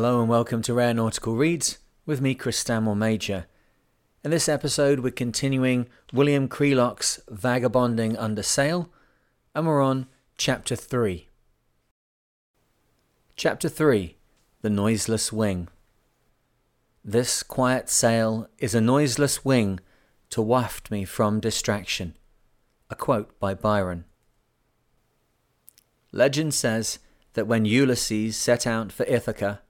[0.00, 1.76] Hello and welcome to Rare Nautical Reads
[2.06, 3.44] with me, Chris Stanmore Major.
[4.24, 8.88] In this episode, we're continuing William Crealock's Vagabonding Under Sail,
[9.54, 10.06] and we're on
[10.38, 11.28] Chapter 3.
[13.36, 14.16] Chapter 3
[14.62, 15.68] The Noiseless Wing.
[17.04, 19.80] This quiet sail is a noiseless wing
[20.30, 22.16] to waft me from distraction.
[22.88, 24.06] A quote by Byron.
[26.10, 27.00] Legend says
[27.34, 29.60] that when Ulysses set out for Ithaca,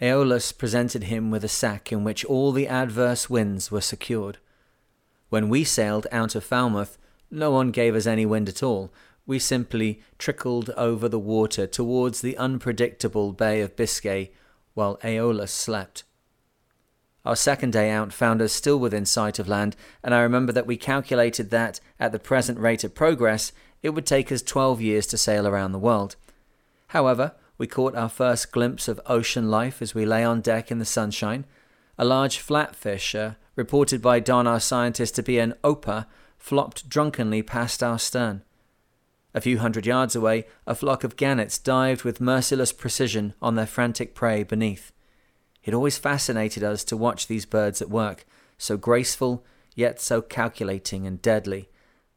[0.00, 4.38] Aeolus presented him with a sack in which all the adverse winds were secured.
[5.30, 6.98] When we sailed out of Falmouth,
[7.30, 8.92] no one gave us any wind at all.
[9.26, 14.30] We simply trickled over the water towards the unpredictable Bay of Biscay
[14.74, 16.04] while Aeolus slept.
[17.24, 20.66] Our second day out found us still within sight of land, and I remember that
[20.66, 23.50] we calculated that, at the present rate of progress,
[23.82, 26.14] it would take us 12 years to sail around the world.
[26.88, 30.78] However, we caught our first glimpse of ocean life as we lay on deck in
[30.78, 31.44] the sunshine.
[31.98, 37.42] A large flatfish, uh, reported by Don, our scientist, to be an opah, flopped drunkenly
[37.42, 38.42] past our stern.
[39.34, 43.66] A few hundred yards away, a flock of gannets dived with merciless precision on their
[43.66, 44.92] frantic prey beneath.
[45.64, 48.24] It always fascinated us to watch these birds at work,
[48.56, 51.68] so graceful, yet so calculating and deadly.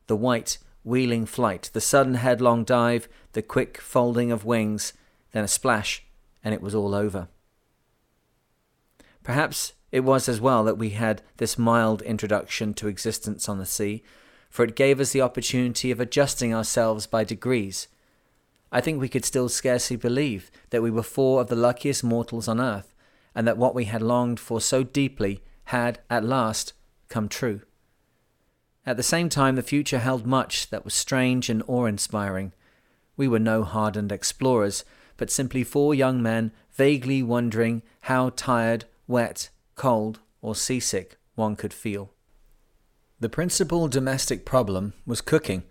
[0.08, 4.94] The white, wheeling flight, the sudden headlong dive, the quick folding of wings,
[5.32, 6.06] then a splash,
[6.44, 7.28] and it was all over.
[9.24, 13.66] Perhaps it was as well that we had this mild introduction to existence on the
[13.66, 14.04] sea,
[14.50, 17.88] for it gave us the opportunity of adjusting ourselves by degrees.
[18.72, 22.48] I think we could still scarcely believe that we were four of the luckiest mortals
[22.48, 22.94] on earth,
[23.34, 26.74] and that what we had longed for so deeply had, at last,
[27.08, 27.62] come true.
[28.86, 32.54] At the same time, the future held much that was strange and awe inspiring.
[33.18, 34.84] We were no hardened explorers,
[35.20, 41.74] but simply four young men vaguely wondering how tired, wet, cold, or seasick one could
[41.74, 42.14] feel.
[43.20, 45.64] The principal domestic problem was cooking,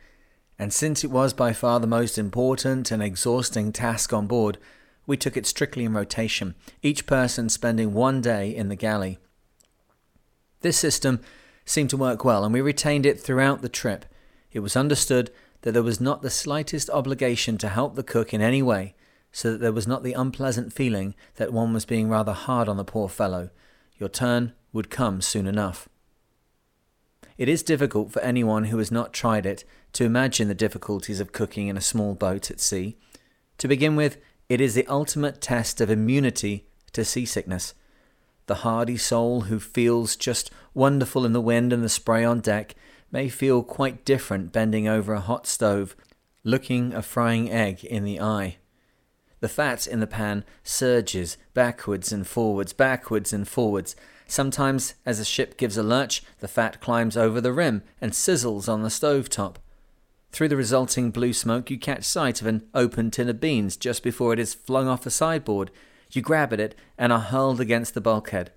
[0.58, 4.58] and since it was by far the most important and exhausting task on board,
[5.06, 9.18] we took it strictly in rotation, each person spending one day in the galley.
[10.60, 11.20] This system
[11.64, 14.04] seemed to work well, and we retained it throughout the trip.
[14.52, 15.30] It was understood
[15.62, 18.94] that there was not the slightest obligation to help the cook in any way,
[19.38, 22.76] so that there was not the unpleasant feeling that one was being rather hard on
[22.76, 23.50] the poor fellow.
[23.96, 25.88] Your turn would come soon enough.
[27.36, 29.62] It is difficult for anyone who has not tried it
[29.92, 32.96] to imagine the difficulties of cooking in a small boat at sea.
[33.58, 34.16] To begin with,
[34.48, 37.74] it is the ultimate test of immunity to seasickness.
[38.46, 42.74] The hardy soul who feels just wonderful in the wind and the spray on deck
[43.12, 45.94] may feel quite different bending over a hot stove,
[46.42, 48.56] looking a frying egg in the eye.
[49.40, 53.94] The fat in the pan surges backwards and forwards, backwards and forwards.
[54.26, 58.68] Sometimes, as the ship gives a lurch, the fat climbs over the rim and sizzles
[58.68, 59.58] on the stove top.
[60.32, 64.02] Through the resulting blue smoke, you catch sight of an open tin of beans just
[64.02, 65.70] before it is flung off the sideboard.
[66.10, 68.52] You grab at it and are hurled against the bulkhead.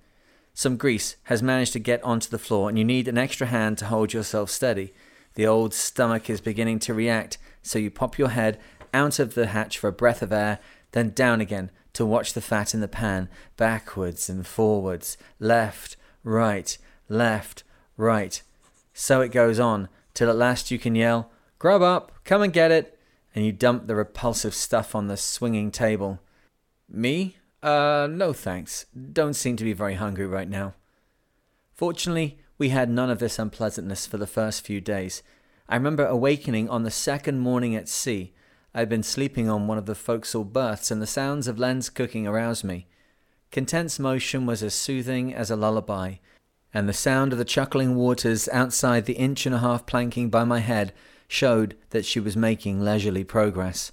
[0.53, 3.77] Some grease has managed to get onto the floor, and you need an extra hand
[3.77, 4.93] to hold yourself steady.
[5.35, 8.59] The old stomach is beginning to react, so you pop your head
[8.93, 10.59] out of the hatch for a breath of air,
[10.91, 16.77] then down again to watch the fat in the pan, backwards and forwards, left, right,
[17.09, 17.63] left,
[17.97, 18.41] right.
[18.93, 21.31] So it goes on, till at last you can yell,
[21.61, 22.97] Grub up, come and get it.
[23.35, 26.19] And you dump the repulsive stuff on the swinging table.
[26.89, 27.37] Me?
[27.61, 28.87] Uh, no thanks.
[29.13, 30.73] Don't seem to be very hungry right now.
[31.73, 35.21] Fortunately, we had none of this unpleasantness for the first few days.
[35.69, 38.33] I remember awakening on the second morning at sea.
[38.73, 41.89] I had been sleeping on one of the forecastle berths, and the sounds of Len's
[41.89, 42.87] cooking aroused me.
[43.51, 46.15] Content's motion was as soothing as a lullaby,
[46.73, 50.45] and the sound of the chuckling waters outside the inch and a half planking by
[50.45, 50.93] my head
[51.27, 53.91] showed that she was making leisurely progress.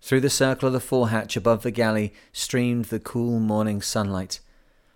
[0.00, 4.40] Through the circle of the forehatch above the galley streamed the cool morning sunlight.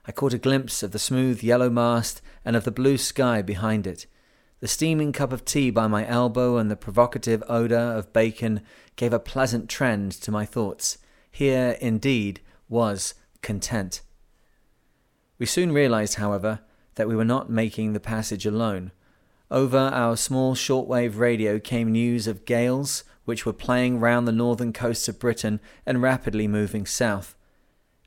[0.07, 3.87] I caught a glimpse of the smooth yellow mast and of the blue sky behind
[3.87, 4.07] it.
[4.61, 8.61] The steaming cup of tea by my elbow and the provocative odour of bacon
[8.97, 10.99] gave a pleasant trend to my thoughts.
[11.31, 14.03] Here, indeed, was content.
[15.39, 16.61] We soon realized, however,
[16.97, 18.93] that we were not making the passage alone.
[19.51, 24.75] Over our small shortwave radio came news of gales which were playing round the northern
[24.75, 27.35] coasts of Britain and rapidly moving south.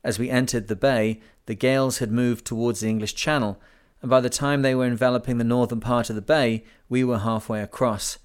[0.04, 3.60] As we entered the bay, the gales had moved towards the English Channel,
[4.04, 7.20] and by the time they were enveloping the northern part of the bay, we were
[7.20, 8.18] halfway across.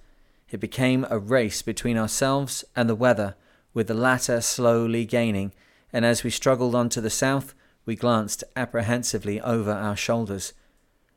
[0.50, 3.38] It became a race between ourselves and the weather,
[3.74, 5.54] with the latter slowly gaining,
[5.94, 7.56] and as we struggled on to the south,
[7.86, 10.52] we glanced apprehensively over our shoulders.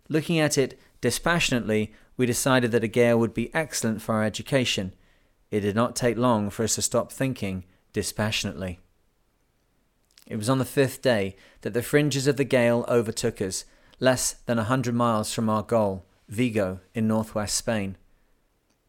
[0.09, 4.95] Looking at it dispassionately, we decided that a gale would be excellent for our education.
[5.51, 8.79] It did not take long for us to stop thinking dispassionately.
[10.29, 13.65] It was on the fifth day that the fringes of the gale overtook us,
[14.01, 17.97] less than a hundred miles from our goal, Vigo, in northwest Spain.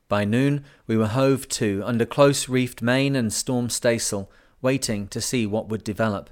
[0.07, 4.29] By noon, we were hove to under close reefed main and storm staysail,
[4.61, 6.29] waiting to see what would develop.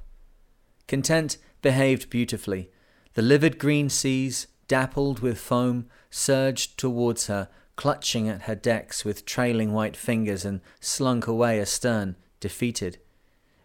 [0.87, 2.69] Content behaved beautifully.
[3.13, 9.25] The livid green seas, dappled with foam, surged towards her, clutching at her decks with
[9.25, 12.99] trailing white fingers and slunk away astern, defeated.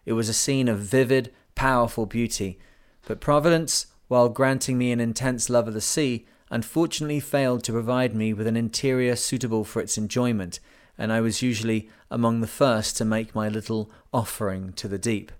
[0.05, 2.59] It was a scene of vivid, powerful beauty,
[3.05, 8.15] but Providence, while granting me an intense love of the sea, unfortunately failed to provide
[8.15, 10.59] me with an interior suitable for its enjoyment,
[10.97, 15.31] and I was usually among the first to make my little offering to the deep.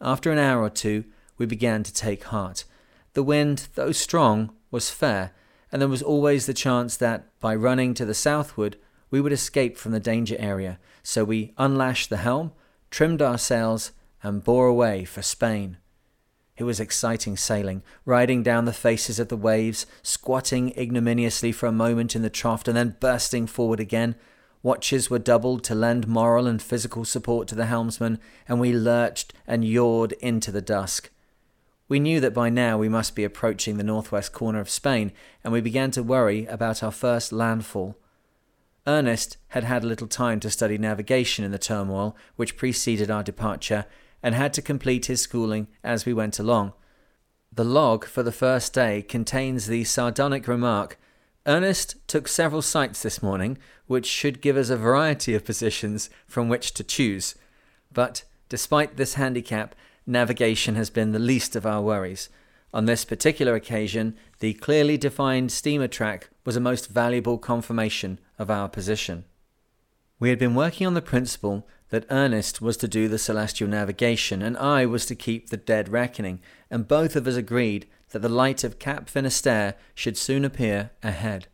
[0.00, 1.04] After an hour or two,
[1.36, 2.64] we began to take heart.
[3.12, 5.32] The wind, though strong, was fair,
[5.70, 8.76] and there was always the chance that, by running to the southward,
[9.10, 12.52] we would escape from the danger area, so we unlashed the helm,
[12.90, 15.76] trimmed our sails, and bore away for Spain.
[16.60, 21.72] It was exciting sailing, riding down the faces of the waves, squatting ignominiously for a
[21.72, 24.14] moment in the trough and then bursting forward again.
[24.62, 29.32] Watches were doubled to lend moral and physical support to the helmsman, and we lurched
[29.46, 31.08] and yawed into the dusk.
[31.88, 35.54] We knew that by now we must be approaching the northwest corner of Spain, and
[35.54, 37.96] we began to worry about our first landfall.
[38.86, 43.86] Ernest had had little time to study navigation in the turmoil which preceded our departure,
[44.22, 46.72] and had to complete his schooling as we went along.
[47.52, 50.98] The log for the first day contains the sardonic remark
[51.46, 53.56] Ernest took several sights this morning,
[53.86, 57.34] which should give us a variety of positions from which to choose.
[57.92, 59.74] But despite this handicap,
[60.06, 62.28] navigation has been the least of our worries.
[62.74, 68.50] On this particular occasion, the clearly defined steamer track was a most valuable confirmation of
[68.50, 69.24] our position.
[70.20, 74.42] We had been working on the principle that Ernest was to do the celestial navigation
[74.42, 76.40] and I was to keep the dead reckoning,
[76.70, 81.46] and both of us agreed that the light of Cap Finisterre should soon appear ahead.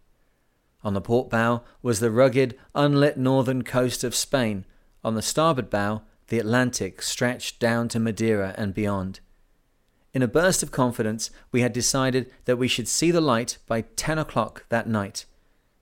[0.83, 4.65] On the port bow was the rugged, unlit northern coast of Spain.
[5.05, 9.21] On the starboard bow, the Atlantic stretched down to Madeira and beyond.
[10.13, 13.83] In a burst of confidence, we had decided that we should see the light by
[13.83, 15.25] ten o'clock that night.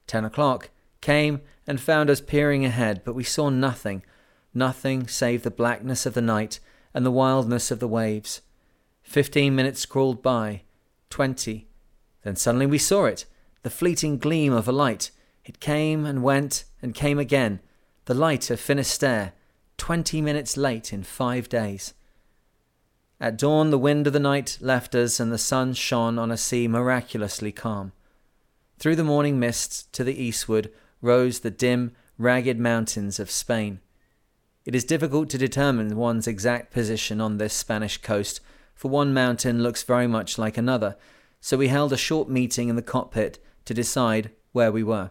[0.06, 0.68] Ten o'clock
[1.04, 4.02] came and found us peering ahead, but we saw nothing
[4.54, 6.60] nothing save the blackness of the night
[6.94, 8.40] and the wildness of the waves.
[9.02, 10.62] Fifteen minutes crawled by,
[11.10, 11.66] twenty.
[12.22, 13.26] Then suddenly we saw it,
[13.62, 15.10] the fleeting gleam of a light.
[15.44, 17.60] It came and went and came again,
[18.06, 19.32] the light of Finisterre,
[19.76, 21.92] twenty minutes late in five days.
[23.20, 26.36] At dawn, the wind of the night left us, and the sun shone on a
[26.36, 27.92] sea miraculously calm.
[28.78, 30.70] Through the morning mists to the eastward
[31.04, 33.78] rose the dim, ragged mountains of Spain.
[34.64, 38.40] It is difficult to determine one's exact position on this Spanish coast,
[38.74, 40.96] for one mountain looks very much like another,
[41.40, 45.10] so we held a short meeting in the cockpit to decide where we were.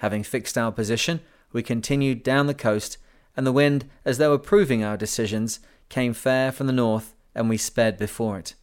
[0.00, 1.20] Having fixed our position,
[1.52, 2.98] we continued down the coast,
[3.36, 7.56] and the wind, as though approving our decisions, came fair from the north, and we
[7.56, 8.54] sped before it.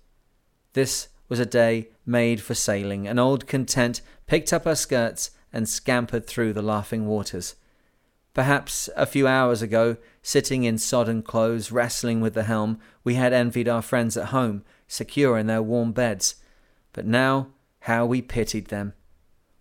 [0.74, 5.68] This was a day made for sailing, and old Content picked up her skirts and
[5.68, 7.56] scampered through the laughing waters.
[8.34, 13.32] Perhaps a few hours ago, sitting in sodden clothes, wrestling with the helm, we had
[13.32, 16.36] envied our friends at home, secure in their warm beds.
[16.92, 17.48] But now,
[17.80, 18.94] how we pitied them.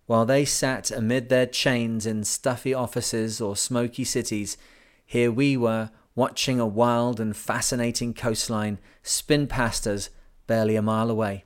[0.05, 4.57] While they sat amid their chains in stuffy offices or smoky cities,
[5.05, 10.09] here we were watching a wild and fascinating coastline spin past us
[10.47, 11.45] barely a mile away.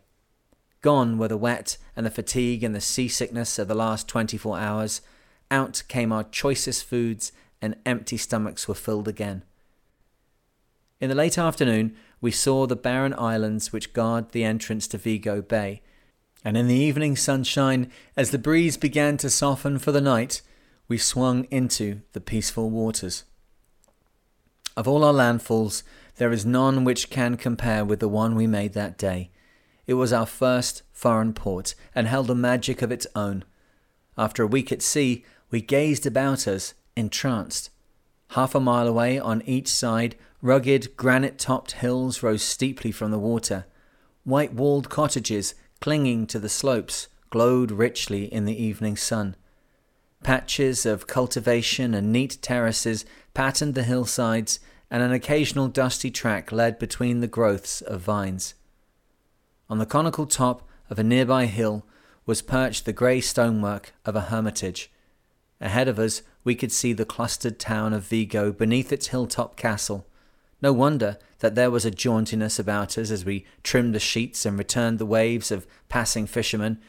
[0.81, 4.57] Gone were the wet and the fatigue and the seasickness of the last twenty four
[4.57, 5.01] hours
[5.51, 9.43] out came our choicest foods, and empty stomachs were filled again.
[11.01, 15.41] In the late afternoon, we saw the barren islands which guard the entrance to Vigo
[15.41, 15.81] Bay,
[16.41, 20.41] and in the evening sunshine, as the breeze began to soften for the night,
[20.87, 23.25] we swung into the peaceful waters.
[24.77, 25.83] Of all our landfalls,
[26.15, 29.31] there is none which can compare with the one we made that day.
[29.89, 33.43] It was our first foreign port, and held a magic of its own.
[34.19, 37.71] After a week at sea, we gazed about us, entranced.
[38.33, 43.17] Half a mile away on each side, rugged, granite topped hills rose steeply from the
[43.17, 43.65] water.
[44.25, 49.35] White walled cottages, clinging to the slopes, glowed richly in the evening sun.
[50.21, 54.59] Patches of cultivation and neat terraces patterned the hillsides,
[54.91, 58.53] and an occasional dusty track led between the growths of vines.
[59.69, 61.85] On the conical top of a nearby hill
[62.25, 64.91] was perched the grey stonework of a hermitage.
[65.61, 70.07] Ahead of us, we could see the clustered town of Vigo beneath its hilltop castle.
[70.61, 74.57] No wonder that there was a jauntiness about us as we trimmed the sheets and
[74.57, 76.79] returned the waves of passing fishermen.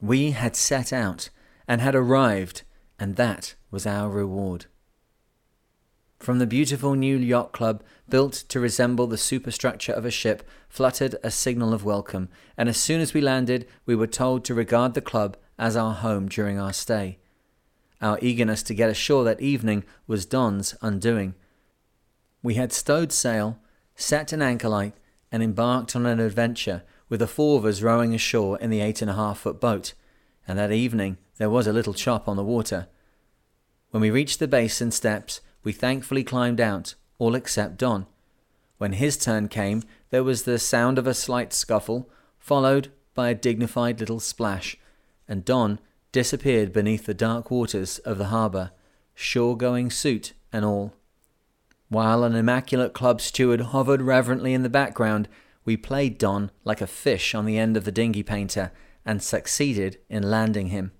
[0.00, 1.30] We had set out
[1.66, 2.62] and had arrived,
[2.98, 4.66] and that was our reward.
[6.22, 11.16] From the beautiful new yacht club, built to resemble the superstructure of a ship, fluttered
[11.24, 14.94] a signal of welcome, and as soon as we landed, we were told to regard
[14.94, 17.18] the club as our home during our stay.
[18.00, 21.34] Our eagerness to get ashore that evening was Don's undoing.
[22.40, 23.58] We had stowed sail,
[23.96, 24.94] set an anchor light,
[25.32, 29.02] and embarked on an adventure with the four of us rowing ashore in the eight
[29.02, 29.94] and a half foot boat,
[30.46, 32.86] and that evening there was a little chop on the water.
[33.90, 38.06] When we reached the basin steps, we thankfully climbed out, all except Don.
[38.78, 43.34] When his turn came, there was the sound of a slight scuffle, followed by a
[43.34, 44.76] dignified little splash,
[45.28, 45.78] and Don
[46.10, 48.72] disappeared beneath the dark waters of the harbour,
[49.14, 50.94] shore going suit and all.
[51.88, 55.28] While an immaculate club steward hovered reverently in the background,
[55.64, 58.72] we played Don like a fish on the end of the dinghy painter
[59.04, 60.92] and succeeded in landing him.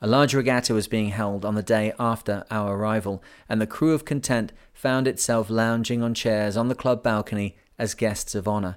[0.00, 3.92] A large regatta was being held on the day after our arrival, and the crew
[3.92, 8.76] of Content found itself lounging on chairs on the club balcony as guests of honour.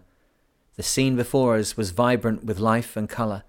[0.77, 3.43] The scene before us was vibrant with life and colour.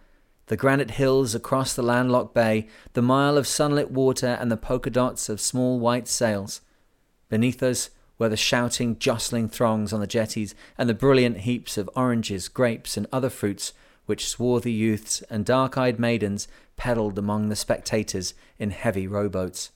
[0.47, 4.91] The granite hills across the landlocked bay, the mile of sunlit water, and the polka
[4.91, 6.61] dots of small white sails.
[7.31, 7.89] Beneath us
[8.19, 12.99] were the shouting, jostling throngs on the jetties, and the brilliant heaps of oranges, grapes,
[12.99, 13.73] and other fruits
[14.05, 16.49] which swarthy youths and dark eyed maidens
[16.83, 19.71] pedalled among the spectators in heavy rowboats.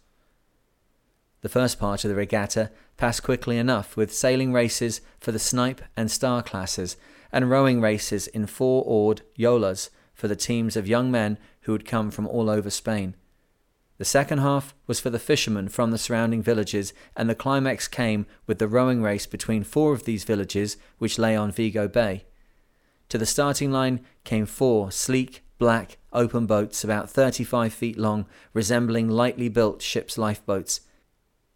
[1.43, 5.81] The first part of the regatta passed quickly enough, with sailing races for the snipe
[5.97, 6.97] and star classes,
[7.31, 11.85] and rowing races in four oared yolas for the teams of young men who had
[11.85, 13.15] come from all over Spain.
[13.99, 18.27] The second half was for the fishermen from the surrounding villages, and the climax came
[18.49, 22.25] with the rowing race between four of these villages which lay on Vigo Bay.
[23.11, 29.09] To the starting line came four sleek, black, open boats about 35 feet long, resembling
[29.09, 30.81] lightly built ship's lifeboats.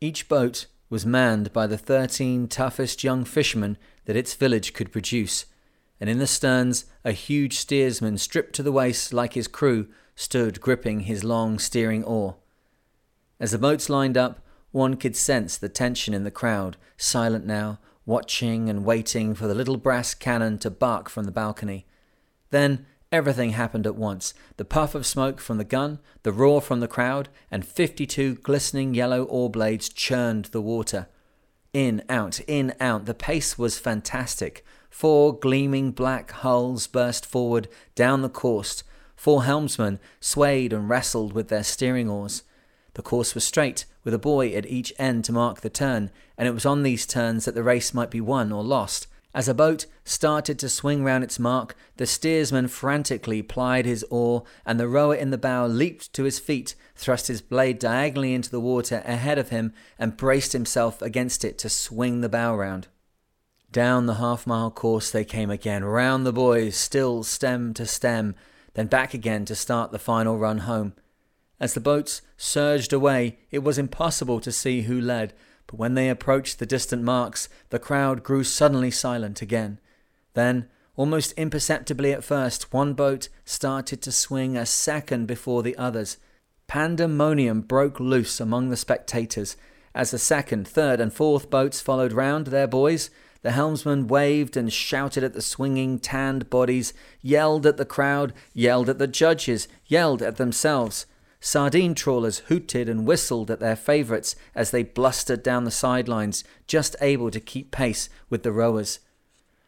[0.01, 5.47] Each boat was manned by the 13 toughest young fishermen that its village could produce,
[6.01, 10.61] and in the sterns a huge steersman stripped to the waist like his crew stood
[10.61, 12.37] gripping his long steering oar.
[13.39, 17.79] As the boats lined up, one could sense the tension in the crowd, silent now,
[18.05, 21.87] watching and waiting for the little brass cannon to bark from the balcony.
[22.51, 26.81] Then everything happened at once the puff of smoke from the gun, the roar from
[26.81, 31.09] the crowd, and fifty two glistening yellow oar blades churned the water.
[31.73, 33.07] In, out, in, out.
[33.07, 34.65] The pace was fantastic.
[34.91, 38.83] Four gleaming black hulls burst forward down the course.
[39.15, 42.43] Four helmsmen swayed and wrestled with their steering oars.
[42.95, 46.49] The course was straight, with a buoy at each end to mark the turn, and
[46.49, 49.07] it was on these turns that the race might be won or lost.
[49.33, 54.43] As a boat started to swing round its mark, the steersman frantically plied his oar,
[54.67, 58.51] and the rower in the bow leaped to his feet, thrust his blade diagonally into
[58.51, 62.89] the water ahead of him, and braced himself against it to swing the bow round.
[63.71, 68.35] Down the half mile course they came again, round the buoys, still stem to stem,
[68.75, 70.95] then back again to start the final run home.
[71.61, 75.35] As the boats surged away, it was impossible to see who led,
[75.71, 79.79] but when they approached the distant marks, the crowd grew suddenly silent again.
[80.35, 86.17] Then, almost imperceptibly at first, one boat started to swing a second before the others.
[86.67, 89.57] Pandemonium broke loose among the spectators.
[89.95, 93.09] As the second, third, and fourth boats followed round their buoys,
[93.43, 98.89] the helmsman waved and shouted at the swinging, tanned bodies, yelled at the crowd, yelled
[98.89, 101.07] at the judges, yelled at themselves.
[101.41, 106.95] Sardine trawlers hooted and whistled at their favourites as they blustered down the sidelines, just
[107.01, 109.01] able to keep pace with the rowers.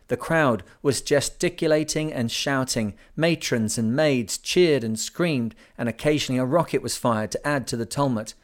[0.09, 2.93] The crowd was gesticulating and shouting.
[3.17, 7.79] Matrons and maids cheered and screamed, and occasionally a rocket was fired to add to
[7.79, 8.35] the tumult.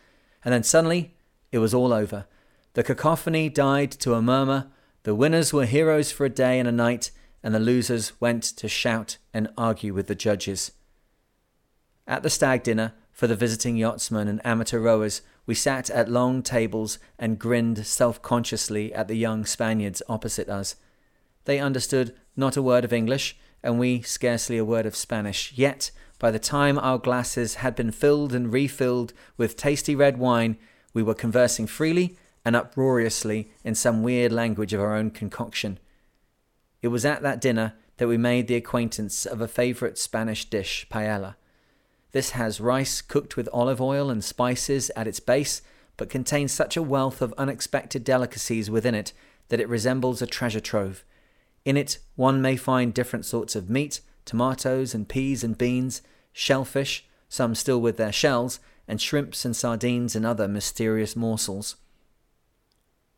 [0.42, 1.14] And then suddenly,
[1.52, 2.24] it was all over.
[2.72, 4.68] The cacophony died to a murmur.
[5.02, 7.10] The winners were heroes for a day and a night,
[7.42, 10.72] and the losers went to shout and argue with the judges.
[12.06, 16.40] At the stag dinner, for the visiting yachtsmen and amateur rowers, we sat at long
[16.40, 20.76] tables and grinned self consciously at the young Spaniards opposite us.
[21.44, 25.52] They understood not a word of English, and we scarcely a word of Spanish.
[25.56, 30.56] Yet, by the time our glasses had been filled and refilled with tasty red wine,
[30.94, 35.80] we were conversing freely and uproariously in some weird language of our own concoction.
[36.82, 40.86] It was at that dinner that we made the acquaintance of a favourite Spanish dish,
[40.88, 41.34] paella.
[42.12, 45.62] This has rice cooked with olive oil and spices at its base,
[45.96, 49.12] but contains such a wealth of unexpected delicacies within it
[49.48, 51.04] that it resembles a treasure trove.
[51.64, 57.06] In it, one may find different sorts of meat, tomatoes and peas and beans, shellfish,
[57.28, 61.76] some still with their shells, and shrimps and sardines and other mysterious morsels.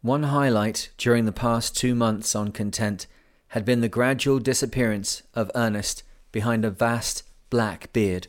[0.02, 3.06] One highlight during the past two months on Content
[3.48, 8.28] had been the gradual disappearance of Ernest behind a vast black beard.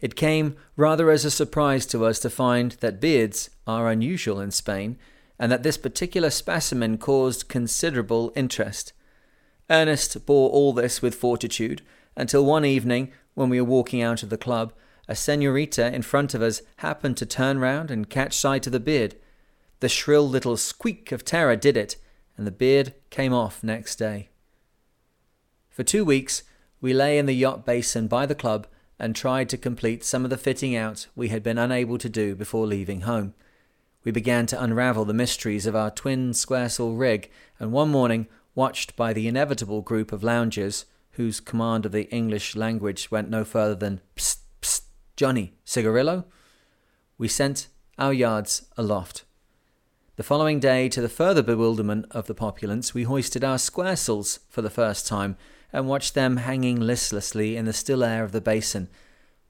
[0.00, 4.50] It came rather as a surprise to us to find that beards are unusual in
[4.50, 4.96] Spain,
[5.38, 8.92] and that this particular specimen caused considerable interest.
[9.70, 11.82] Ernest bore all this with fortitude
[12.16, 14.72] until one evening, when we were walking out of the club,
[15.06, 18.80] a senorita in front of us happened to turn round and catch sight of the
[18.80, 19.14] beard.
[19.80, 21.96] The shrill little squeak of terror did it,
[22.36, 24.28] and the beard came off next day.
[25.70, 26.42] For two weeks,
[26.80, 28.66] we lay in the yacht basin by the club
[28.98, 32.34] and tried to complete some of the fitting out we had been unable to do
[32.34, 33.34] before leaving home.
[34.04, 38.96] We began to unravel the mysteries of our twin squaresail rig, and one morning, watched
[38.96, 43.74] by the inevitable group of loungers, whose command of the English language went no further
[43.74, 44.82] than psst, psst,
[45.16, 46.24] Johnny, cigarillo?
[47.18, 49.24] We sent our yards aloft.
[50.16, 54.62] The following day, to the further bewilderment of the populace, we hoisted our squaresails for
[54.62, 55.36] the first time
[55.72, 58.88] and watched them hanging listlessly in the still air of the basin,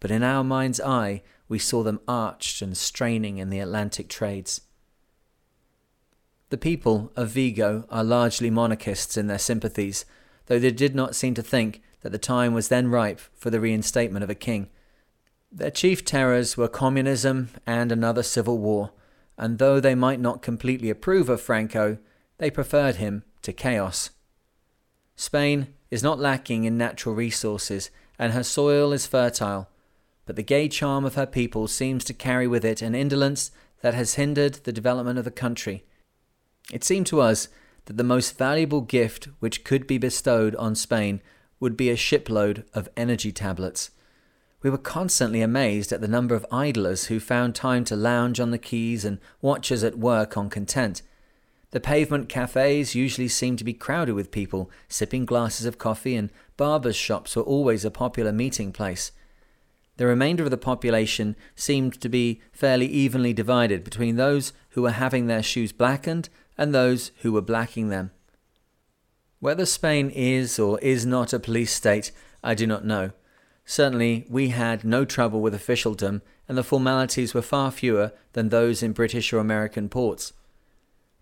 [0.00, 4.60] but in our mind's eye we saw them arched and straining in the Atlantic trades.
[6.50, 10.04] The people of Vigo are largely monarchists in their sympathies,
[10.46, 13.60] though they did not seem to think that the time was then ripe for the
[13.60, 14.68] reinstatement of a king.
[15.52, 18.92] Their chief terrors were communism and another civil war,
[19.36, 21.98] and though they might not completely approve of Franco,
[22.38, 24.10] they preferred him to chaos.
[25.16, 29.68] Spain is not lacking in natural resources, and her soil is fertile,
[30.26, 33.94] but the gay charm of her people seems to carry with it an indolence that
[33.94, 35.84] has hindered the development of the country.
[36.72, 37.48] It seemed to us
[37.86, 41.22] that the most valuable gift which could be bestowed on Spain
[41.60, 43.90] would be a shipload of energy tablets.
[44.62, 48.50] We were constantly amazed at the number of idlers who found time to lounge on
[48.50, 51.00] the quays and watch us at work on content.
[51.70, 56.30] The pavement cafes usually seemed to be crowded with people sipping glasses of coffee, and
[56.56, 59.12] barbers' shops were always a popular meeting place.
[59.98, 64.92] The remainder of the population seemed to be fairly evenly divided between those who were
[64.92, 68.12] having their shoes blackened and those who were blacking them.
[69.40, 73.10] Whether Spain is or is not a police state, I do not know.
[73.64, 78.82] Certainly, we had no trouble with officialdom, and the formalities were far fewer than those
[78.82, 80.32] in British or American ports.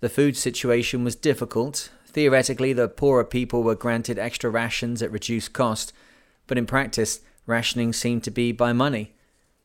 [0.06, 1.90] The food situation was difficult.
[2.06, 5.92] Theoretically, the poorer people were granted extra rations at reduced cost,
[6.46, 9.16] but in practice, rationing seemed to be by money.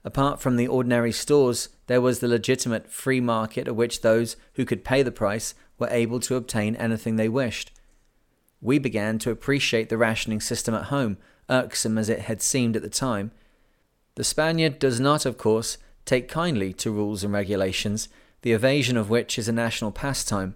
[0.04, 4.66] Apart from the ordinary stores, there was the legitimate free market at which those who
[4.66, 7.72] could pay the price were able to obtain anything they wished.
[8.62, 11.20] We began to appreciate the rationing system at home,
[11.52, 13.30] irksome as it had seemed at the time.
[14.16, 18.10] The Spaniard does not, of course, take kindly to rules and regulations,
[18.42, 20.56] the evasion of which is a national pastime.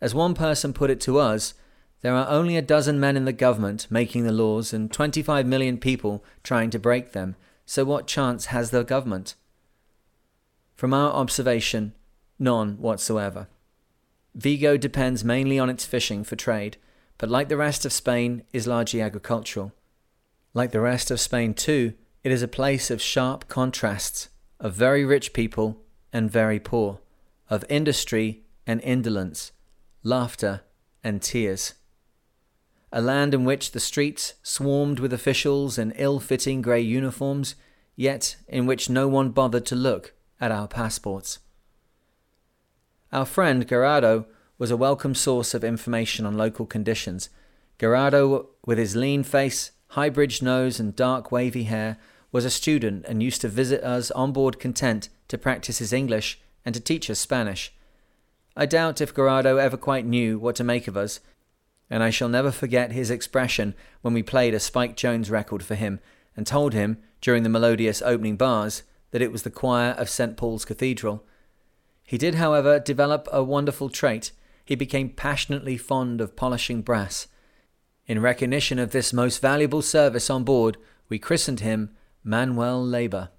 [0.00, 1.54] As one person put it to us,
[2.00, 5.78] there are only a dozen men in the government making the laws and 25 million
[5.78, 9.34] people trying to break them, so what chance has the government?
[10.74, 11.94] From our observation,
[12.38, 13.46] none whatsoever.
[14.34, 16.76] Vigo depends mainly on its fishing for trade,
[17.18, 19.72] but like the rest of Spain, is largely agricultural.
[20.54, 25.04] Like the rest of Spain, too, it is a place of sharp contrasts, of very
[25.04, 25.81] rich people
[26.12, 27.00] and very poor,
[27.48, 29.52] of industry and indolence,
[30.02, 30.62] laughter
[31.02, 31.74] and tears.
[32.92, 37.54] A land in which the streets swarmed with officials in ill fitting grey uniforms,
[37.96, 41.38] yet in which no one bothered to look at our passports.
[43.12, 44.26] Our friend Gerardo
[44.58, 47.30] was a welcome source of information on local conditions.
[47.78, 51.98] Gerardo, with his lean face, high bridged nose, and dark wavy hair,
[52.30, 56.38] was a student and used to visit us on board content to practice his English
[56.62, 57.74] and to teach us Spanish.
[58.54, 61.20] I doubt if Gerardo ever quite knew what to make of us,
[61.88, 65.74] and I shall never forget his expression when we played a Spike Jones record for
[65.74, 66.00] him
[66.36, 70.36] and told him, during the melodious opening bars, that it was the choir of St.
[70.36, 71.24] Paul's Cathedral.
[72.04, 74.32] He did, however, develop a wonderful trait.
[74.66, 77.26] He became passionately fond of polishing brass.
[78.06, 80.76] In recognition of this most valuable service on board,
[81.08, 81.88] we christened him
[82.22, 83.30] Manuel Labour.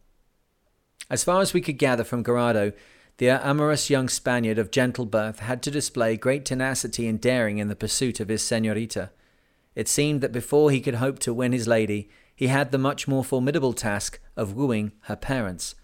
[1.09, 2.73] As far as we could gather from the
[3.17, 7.67] the amorous young Spaniard of gentle birth had to display great tenacity and daring in
[7.67, 9.11] the pursuit of his senorita.
[9.75, 13.07] It seemed that before he could hope to win his lady, he had the much
[13.07, 15.75] more formidable task of wooing her parents.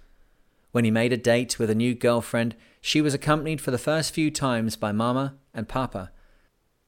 [0.72, 4.14] When he made a date with a new girlfriend, she was accompanied for the first
[4.14, 6.12] few times by Mama and Papa.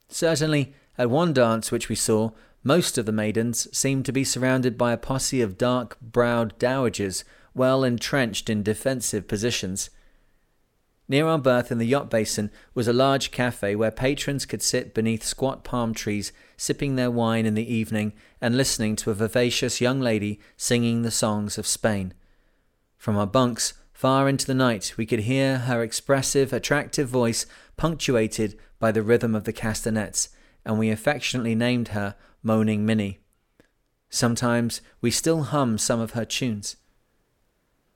[0.10, 2.32] Certainly, at one dance which we saw,
[2.64, 7.24] most of the maidens seemed to be surrounded by a posse of dark browed dowagers,
[7.54, 9.90] well entrenched in defensive positions.
[11.08, 14.94] Near our berth in the yacht basin was a large cafe where patrons could sit
[14.94, 19.82] beneath squat palm trees, sipping their wine in the evening and listening to a vivacious
[19.82, 22.14] young lady singing the songs of Spain.
[22.98, 28.58] From our bunks, far into the night, we could hear her expressive, attractive voice punctuated
[28.80, 30.30] by the rhythm of the castanets,
[30.64, 33.20] and we affectionately named her Moaning Minnie.
[34.10, 36.78] Sometimes we still hum some of her tunes.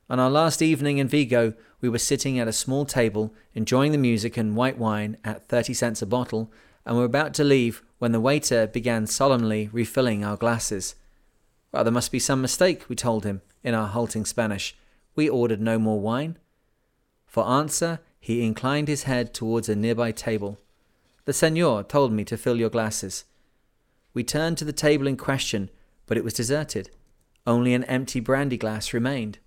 [0.08, 3.98] On our last evening in Vigo, we were sitting at a small table, enjoying the
[3.98, 6.52] music and white wine at 30 cents a bottle,
[6.86, 10.94] and were about to leave when the waiter began solemnly refilling our glasses.
[11.72, 14.76] Well, there must be some mistake, we told him in our halting Spanish.
[15.16, 16.38] We ordered no more wine.
[17.26, 20.60] For answer, he inclined his head towards a nearby table.
[21.26, 23.26] The senor told me to fill your glasses.
[24.14, 25.72] We turned to the table in question,
[26.06, 26.92] but it was deserted.
[27.48, 29.40] Only an empty brandy glass remained.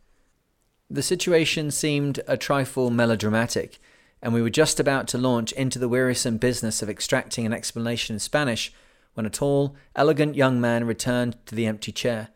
[0.90, 3.78] The situation seemed a trifle melodramatic,
[4.22, 8.14] and we were just about to launch into the wearisome business of extracting an explanation
[8.14, 8.72] in Spanish
[9.12, 12.28] when a tall, elegant young man returned to the empty chair.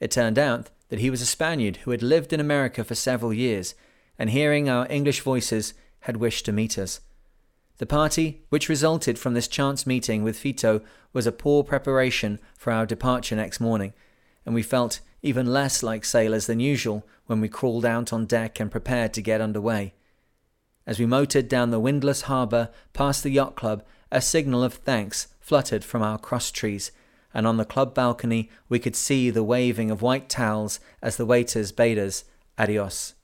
[0.00, 3.32] It turned out that he was a Spaniard who had lived in America for several
[3.32, 3.76] years,
[4.18, 7.00] and hearing our English voices, had wished to meet us.
[7.76, 12.72] The party, which resulted from this chance meeting with Fito, was a poor preparation for
[12.72, 13.92] our departure next morning,
[14.44, 18.60] and we felt even less like sailors than usual when we crawled out on deck
[18.60, 19.94] and prepared to get under way.
[20.86, 25.28] As we motored down the windless harbour past the yacht club, a signal of thanks
[25.40, 26.92] fluttered from our cross trees,
[27.34, 31.26] and on the club balcony we could see the waving of white towels as the
[31.26, 32.24] waiters bade us
[32.56, 33.14] adios.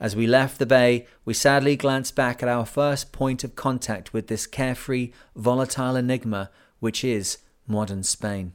[0.00, 4.12] As we left the bay, we sadly glanced back at our first point of contact
[4.12, 8.52] with this carefree, volatile enigma which is modern Spain.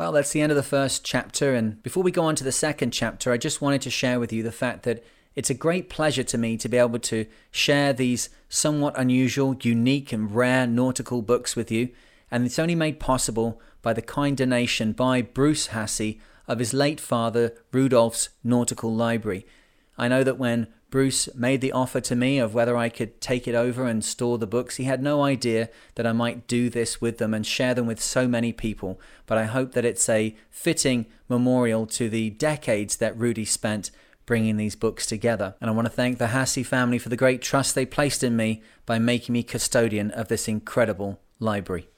[0.00, 2.52] Well, that's the end of the first chapter, and before we go on to the
[2.52, 5.04] second chapter, I just wanted to share with you the fact that
[5.36, 10.10] it's a great pleasure to me to be able to share these somewhat unusual, unique,
[10.10, 11.90] and rare nautical books with you.
[12.30, 16.98] And it's only made possible by the kind donation by Bruce Hassey of his late
[16.98, 19.46] father, Rudolph's Nautical Library.
[19.98, 23.46] I know that when Bruce made the offer to me of whether I could take
[23.46, 27.00] it over and store the books, he had no idea that I might do this
[27.00, 29.00] with them and share them with so many people.
[29.26, 33.92] But I hope that it's a fitting memorial to the decades that Rudy spent
[34.26, 35.54] bringing these books together.
[35.60, 38.36] And I want to thank the Hasse family for the great trust they placed in
[38.36, 41.88] me by making me custodian of this incredible library.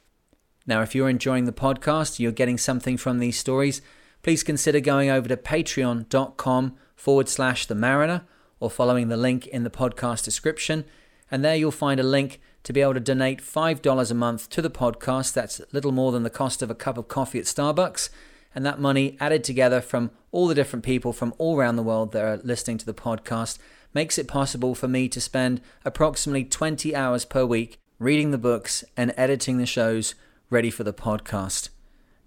[0.67, 3.83] Now, if you're enjoying the podcast, you're getting something from these stories,
[4.23, 8.23] please consider going over to patreon.com forward slash the mariner
[8.63, 10.85] or following the link in the podcast description.
[11.31, 14.63] And there you'll find a link to be able to donate $5 a month to
[14.63, 15.33] the podcast.
[15.33, 18.09] That's little more than the cost of a cup of coffee at Starbucks
[18.55, 22.13] and that money added together from all the different people from all around the world
[22.13, 23.59] that are listening to the podcast
[23.95, 28.85] makes it possible for me to spend approximately 20 hours per week reading the books
[28.97, 30.15] and editing the shows
[30.51, 31.69] ready for the podcast.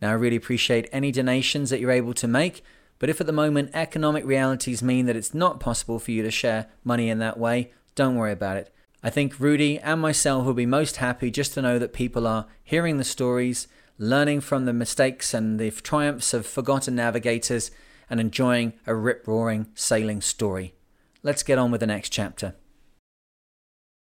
[0.02, 2.64] Now, I really appreciate any donations that you're able to make,
[3.00, 6.32] but if at the moment economic realities mean that it's not possible for you to
[6.32, 8.74] share money in that way, don't worry about it.
[9.04, 12.48] I think Rudy and myself will be most happy just to know that people are
[12.64, 17.72] hearing the stories learning from the mistakes and the triumphs of forgotten navigators,
[18.10, 20.76] and enjoying a rip roaring sailing story.
[21.24, 22.54] Let's get on with the next chapter.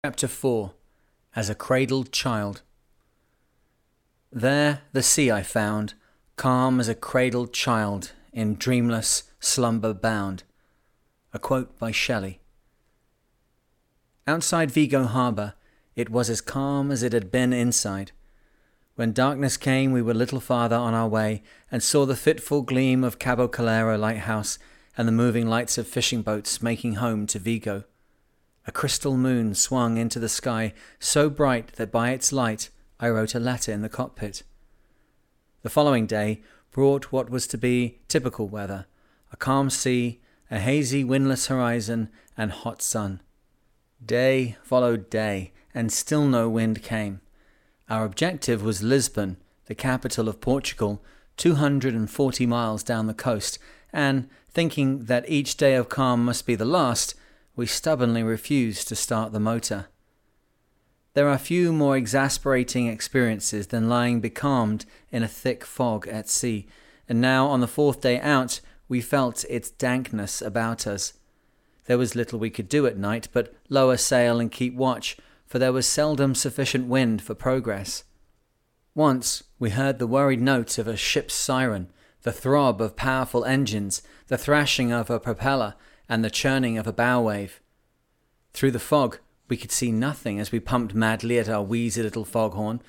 [0.05, 0.73] Chapter 4
[1.35, 2.61] As a Cradled Child.
[4.31, 5.95] There the sea I found,
[6.35, 10.43] calm as a cradled child, in dreamless slumber bound.
[11.33, 12.39] A quote by Shelley.
[14.27, 15.53] Outside Vigo harbour,
[15.95, 18.11] it was as calm as it had been inside.
[18.95, 23.03] When darkness came, we were little farther on our way and saw the fitful gleam
[23.03, 24.59] of Cabo Calero lighthouse
[24.97, 27.85] and the moving lights of fishing boats making home to Vigo.
[28.67, 33.33] A crystal moon swung into the sky so bright that by its light I wrote
[33.33, 34.43] a letter in the cockpit.
[35.61, 36.41] The following day
[36.79, 38.85] brought what was to be typical weather
[39.33, 43.21] a calm sea, a hazy, windless horizon, and hot sun.
[44.03, 47.19] Day followed day, and still no wind came.
[47.89, 51.03] Our objective was Lisbon, the capital of Portugal,
[51.35, 53.59] 240 miles down the coast,
[53.91, 57.13] and Thinking that each day of calm must be the last,
[57.55, 59.87] we stubbornly refused to start the motor.
[61.13, 66.67] There are few more exasperating experiences than lying becalmed in a thick fog at sea,
[67.07, 71.13] and now on the fourth day out we felt its dankness about us.
[71.85, 75.17] There was little we could do at night but lower sail and keep watch,
[75.47, 78.03] for there was seldom sufficient wind for progress.
[78.93, 81.89] Once we heard the worried note of a ship's siren,
[82.21, 85.73] the throb of powerful engines, the thrashing of a propeller,
[86.07, 87.59] and the churning of a bow wave.
[88.53, 89.19] Through the fog,
[89.49, 92.81] we could see nothing as we pumped madly at our wheezy little foghorn,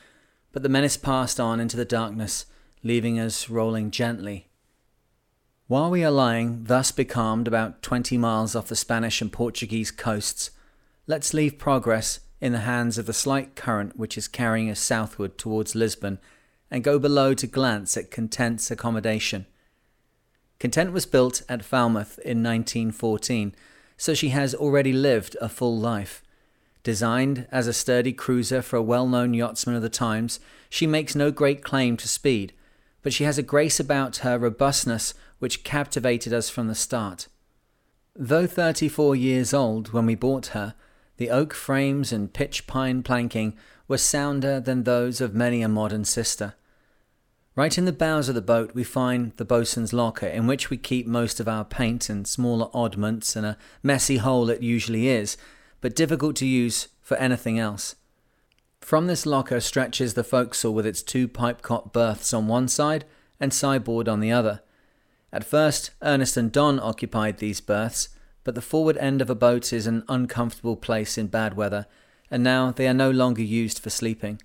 [0.52, 2.46] but the menace passed on into the darkness,
[2.82, 4.48] leaving us rolling gently.
[5.66, 10.50] While we are lying, thus becalmed, about twenty miles off the Spanish and Portuguese coasts,
[11.06, 15.38] let's leave progress in the hands of the slight current which is carrying us southward
[15.38, 16.18] towards Lisbon,
[16.70, 19.46] and go below to glance at Content's accommodation.
[20.58, 23.54] Content was built at Falmouth in 1914,
[23.96, 26.22] so she has already lived a full life.
[26.82, 31.14] Designed as a sturdy cruiser for a well known yachtsman of the times, she makes
[31.14, 32.52] no great claim to speed,
[33.02, 37.28] but she has a grace about her robustness which captivated us from the start.
[38.16, 40.74] Though 34 years old when we bought her,
[41.16, 46.04] the oak frames and pitch pine planking were sounder than those of many a modern
[46.04, 46.54] sister.
[47.56, 50.76] Right in the bows of the boat, we find the boatswain's locker, in which we
[50.76, 55.36] keep most of our paint and smaller oddments, and a messy hole it usually is,
[55.80, 57.96] but difficult to use for anything else.
[58.80, 63.04] From this locker stretches the forecastle with its two pipe cot berths on one side
[63.38, 64.62] and sideboard on the other.
[65.32, 68.08] At first, Ernest and Don occupied these berths,
[68.42, 71.86] but the forward end of a boat is an uncomfortable place in bad weather,
[72.30, 74.40] and now they are no longer used for sleeping.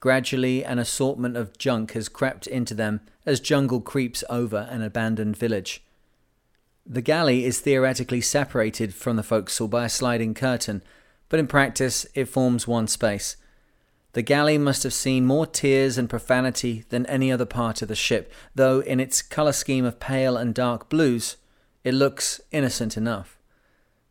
[0.00, 5.36] Gradually, an assortment of junk has crept into them as jungle creeps over an abandoned
[5.36, 5.84] village.
[6.84, 10.82] The galley is theoretically separated from the forecastle by a sliding curtain,
[11.28, 13.36] but in practice it forms one space.
[14.14, 17.94] The galley must have seen more tears and profanity than any other part of the
[17.94, 21.36] ship, though in its colour scheme of pale and dark blues,
[21.84, 23.38] it looks innocent enough.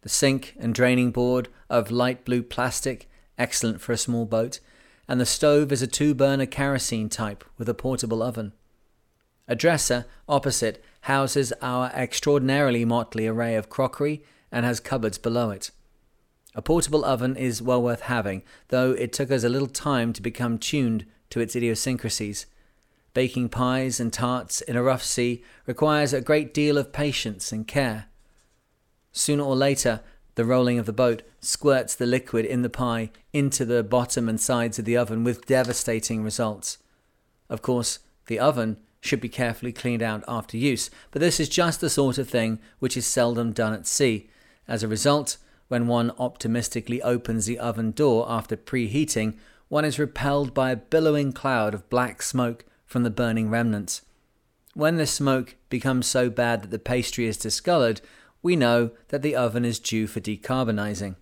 [0.02, 4.60] The sink and draining board of light blue plastic, excellent for a small boat,
[5.08, 8.54] and the stove is a two burner kerosene type with a portable oven.
[9.48, 15.72] A dresser opposite houses our extraordinarily motley array of crockery and has cupboards below it.
[16.54, 20.22] A portable oven is well worth having, though it took us a little time to
[20.22, 22.46] become tuned to its idiosyncrasies.
[23.14, 27.68] Baking pies and tarts in a rough sea requires a great deal of patience and
[27.68, 28.06] care.
[29.12, 30.02] Sooner or later,
[30.36, 34.40] the rolling of the boat squirts the liquid in the pie into the bottom and
[34.40, 36.78] sides of the oven with devastating results.
[37.50, 41.82] Of course, the oven should be carefully cleaned out after use, but this is just
[41.82, 44.30] the sort of thing which is seldom done at sea.
[44.68, 45.38] As a result,
[45.68, 49.36] when one optimistically opens the oven door after preheating,
[49.70, 54.04] one is repelled by a billowing cloud of black smoke from the burning remnants.
[54.74, 58.02] When this smoke becomes so bad that the pastry is discolored,
[58.44, 61.16] we know that the oven is due for decarbonizing.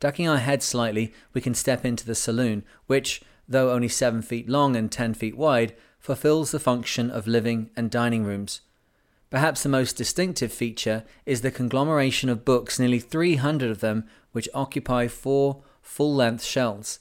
[0.00, 4.48] Ducking our head slightly, we can step into the saloon, which, though only seven feet
[4.48, 8.60] long and ten feet wide, fulfills the function of living and dining rooms.
[9.30, 14.46] Perhaps the most distinctive feature is the conglomeration of books, nearly 300 of them, which
[14.52, 16.98] occupy four full length shelves.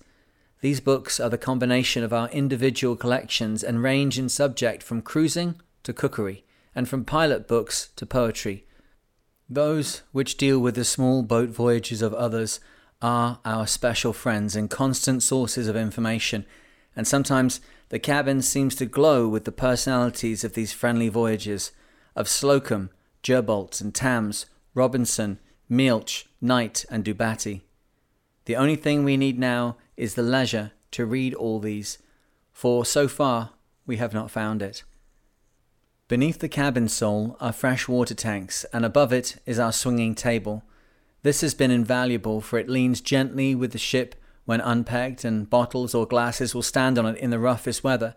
[0.61, 5.59] These books are the combination of our individual collections and range in subject from cruising
[5.83, 8.65] to cookery, and from pilot books to poetry.
[9.49, 12.61] Those which deal with the small boat voyages of others
[13.01, 16.45] are our special friends and constant sources of information,
[16.95, 17.59] and sometimes
[17.93, 21.71] the cabin seems to glow with the personalities of these friendly voyagers
[22.15, 22.89] of Slocum,
[23.21, 25.37] Gerbault and Tams, Robinson,
[25.69, 27.61] Milch, Knight, and Dubatti.
[28.45, 31.99] The only thing we need now is the leisure to read all these,
[32.51, 33.51] for so far
[33.85, 34.81] we have not found it.
[36.07, 40.63] Beneath the cabin sole are fresh water tanks, and above it is our swinging table.
[41.21, 45.95] This has been invaluable, for it leans gently with the ship when unpegged, and bottles
[45.95, 48.15] or glasses will stand on it in the roughest weather.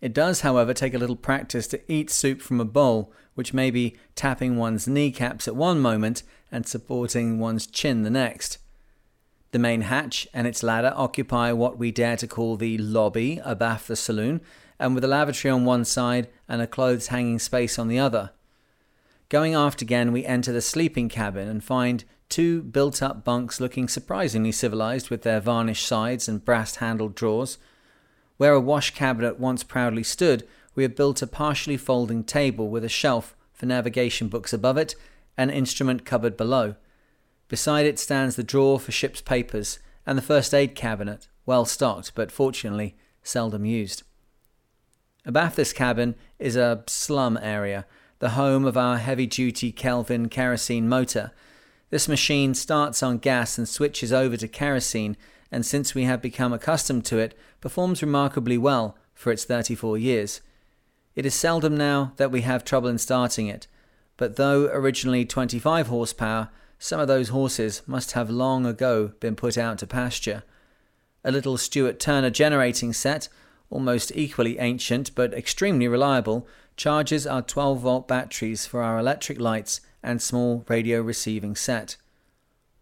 [0.00, 3.70] It does, however, take a little practice to eat soup from a bowl, which may
[3.70, 6.22] be tapping one's kneecaps at one moment
[6.52, 8.58] and supporting one's chin the next.
[9.52, 13.88] The main hatch and its ladder occupy what we dare to call the lobby abaft
[13.88, 14.40] the saloon,
[14.78, 18.32] and with a lavatory on one side and a clothes hanging space on the other.
[19.28, 23.88] Going aft again, we enter the sleeping cabin and find two built up bunks looking
[23.88, 27.58] surprisingly civilized with their varnished sides and brass handled drawers.
[28.36, 32.84] Where a wash cabinet once proudly stood, we have built a partially folding table with
[32.84, 34.94] a shelf for navigation books above it,
[35.36, 36.74] and instrument cupboard below.
[37.48, 42.12] Beside it stands the drawer for ship's papers and the first aid cabinet, well stocked
[42.14, 44.02] but fortunately seldom used.
[45.24, 47.86] Abaft this cabin is a slum area,
[48.18, 51.32] the home of our heavy duty Kelvin kerosene motor.
[51.94, 55.16] This machine starts on gas and switches over to kerosene,
[55.52, 60.40] and since we have become accustomed to it, performs remarkably well for its 34 years.
[61.14, 63.68] It is seldom now that we have trouble in starting it,
[64.16, 66.48] but though originally 25 horsepower,
[66.80, 70.42] some of those horses must have long ago been put out to pasture.
[71.22, 73.28] A little Stuart Turner generating set,
[73.70, 79.80] almost equally ancient but extremely reliable, charges our 12 volt batteries for our electric lights
[80.04, 81.96] and small radio receiving set.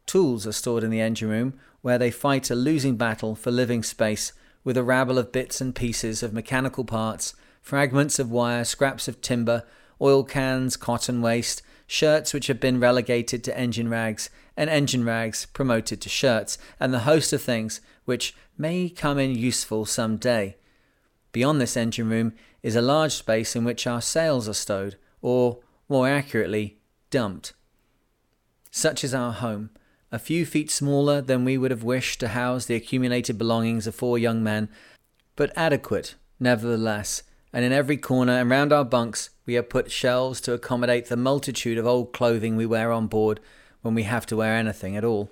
[0.07, 3.83] Tools are stored in the engine room where they fight a losing battle for living
[3.83, 4.33] space
[4.65, 9.21] with a rabble of bits and pieces of mechanical parts, fragments of wire, scraps of
[9.21, 9.65] timber,
[10.01, 15.47] oil cans, cotton waste, shirts which have been relegated to engine rags, and engine rags
[15.47, 20.57] promoted to shirts, and the host of things which may come in useful some day.
[21.33, 25.61] Beyond this engine room is a large space in which our sails are stowed, or,
[25.89, 26.79] more accurately,
[27.12, 27.53] dumped.
[28.72, 29.70] Such is our home,
[30.11, 33.94] a few feet smaller than we would have wished to house the accumulated belongings of
[33.94, 34.68] four young men,
[35.37, 37.22] but adequate, nevertheless,
[37.53, 41.16] and in every corner and round our bunks we have put shelves to accommodate the
[41.16, 43.38] multitude of old clothing we wear on board
[43.83, 45.31] when we have to wear anything at all.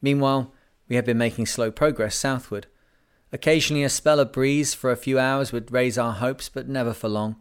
[0.00, 0.52] Meanwhile,
[0.88, 2.66] we have been making slow progress southward.
[3.32, 6.94] Occasionally, a spell of breeze for a few hours would raise our hopes, but never
[6.94, 7.36] for long.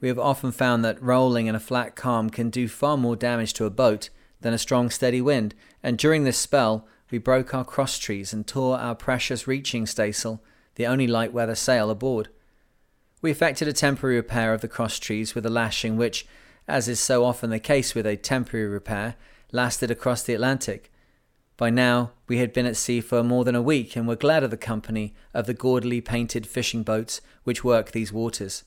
[0.00, 3.52] We have often found that rolling in a flat calm can do far more damage
[3.54, 7.64] to a boat than a strong steady wind, and during this spell we broke our
[7.64, 10.42] cross trees and tore our precious reaching staysail,
[10.74, 12.28] the only light weather sail aboard.
[13.22, 16.26] We effected a temporary repair of the cross trees with a lashing which,
[16.68, 19.16] as is so often the case with a temporary repair,
[19.52, 20.92] lasted across the Atlantic.
[21.56, 24.42] By now, we had been at sea for more than a week and were glad
[24.42, 28.64] of the company of the gaudily painted fishing boats which work these waters.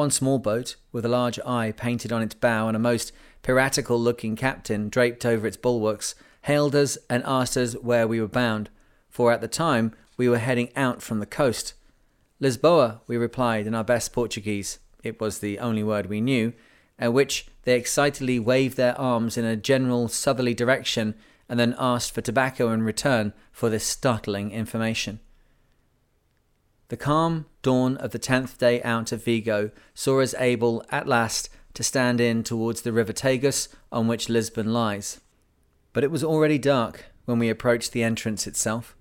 [0.00, 4.00] One small boat, with a large eye painted on its bow and a most piratical
[4.00, 8.70] looking captain draped over its bulwarks, hailed us and asked us where we were bound,
[9.10, 11.74] for at the time we were heading out from the coast.
[12.40, 16.54] Lisboa, we replied in our best Portuguese, it was the only word we knew,
[16.98, 21.14] at which they excitedly waved their arms in a general southerly direction
[21.46, 25.20] and then asked for tobacco in return for this startling information.
[26.90, 31.48] The calm dawn of the tenth day out of Vigo saw us able at last
[31.74, 35.20] to stand in towards the river Tagus on which Lisbon lies.
[35.92, 38.96] But it was already dark when we approached the entrance itself.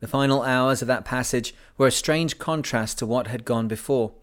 [0.00, 4.14] The final hours of that passage were a strange contrast to what had gone before.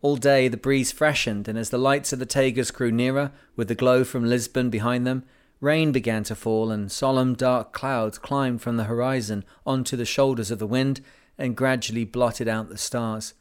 [0.00, 3.68] All day the breeze freshened, and as the lights of the Tagus grew nearer, with
[3.68, 5.24] the glow from Lisbon behind them,
[5.60, 10.50] Rain began to fall, and solemn dark clouds climbed from the horizon onto the shoulders
[10.50, 11.02] of the wind
[11.38, 13.34] and gradually blotted out the stars.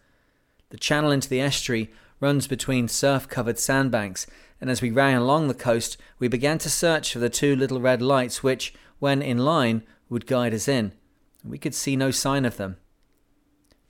[0.69, 4.25] The channel into the estuary runs between surf covered sandbanks,
[4.59, 7.81] and as we ran along the coast, we began to search for the two little
[7.81, 10.93] red lights which, when in line, would guide us in.
[11.43, 12.77] We could see no sign of them.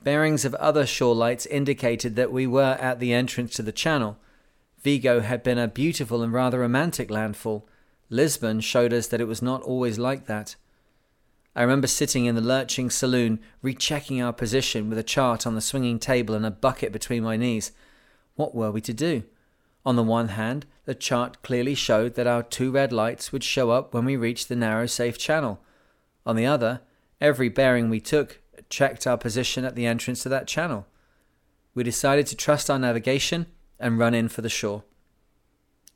[0.04, 4.18] Bearings of other shore lights indicated that we were at the entrance to the channel.
[4.82, 7.68] Vigo had been a beautiful and rather romantic landfall,
[8.13, 10.56] Lisbon showed us that it was not always like that.
[11.56, 15.62] I remember sitting in the lurching saloon, rechecking our position with a chart on the
[15.62, 17.72] swinging table and a bucket between my knees.
[18.36, 19.24] What were we to do?
[19.86, 23.70] On the one hand, the chart clearly showed that our two red lights would show
[23.70, 25.60] up when we reached the narrow, safe channel.
[26.26, 26.82] On the other,
[27.22, 28.39] every bearing we took
[28.70, 30.88] checked our position at the entrance to that channel.
[31.76, 33.45] We decided to trust our navigation
[33.80, 34.84] and run in for the shore.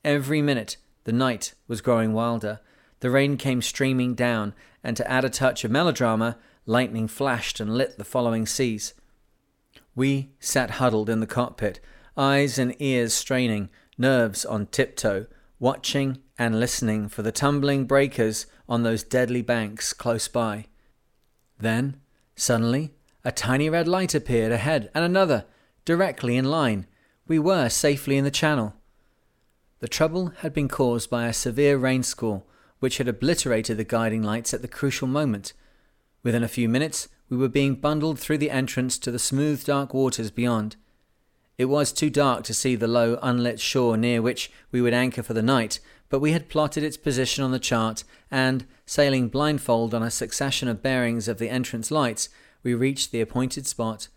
[0.04, 2.60] Every minute, the night was growing wilder.
[3.00, 7.76] The rain came streaming down, and to add a touch of melodrama, lightning flashed and
[7.76, 8.94] lit the following seas.
[9.96, 11.80] We sat huddled in the cockpit,
[12.16, 15.28] eyes and ears straining, nerves on tiptoe,
[15.60, 20.66] watching and listening for the tumbling breakers on those deadly banks close by.
[21.60, 22.00] Then,
[22.36, 22.94] suddenly,
[23.24, 25.46] a tiny red light appeared ahead, and another,
[25.86, 26.86] directly in line.
[27.28, 28.76] We were safely in the channel.
[29.80, 32.48] The trouble had been caused by a severe rain squall,
[32.80, 35.54] which had obliterated the guiding lights at the crucial moment.
[36.24, 39.94] Within a few minutes, we were being bundled through the entrance to the smooth, dark
[39.94, 40.76] waters beyond.
[41.58, 45.24] It was too dark to see the low, unlit shore near which we would anchor
[45.24, 49.94] for the night, but we had plotted its position on the chart, and, sailing blindfold
[49.94, 52.30] on a succession of bearings of the entrance lights,
[52.64, 54.08] we reached the appointed spot,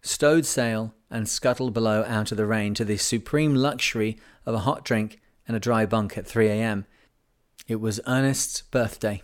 [0.00, 4.60] stowed sail, and scuttled below out of the rain to the supreme luxury of a
[4.60, 6.86] hot drink and a dry bunk at 3 a.m.
[7.68, 9.22] It was Ernest's birthday.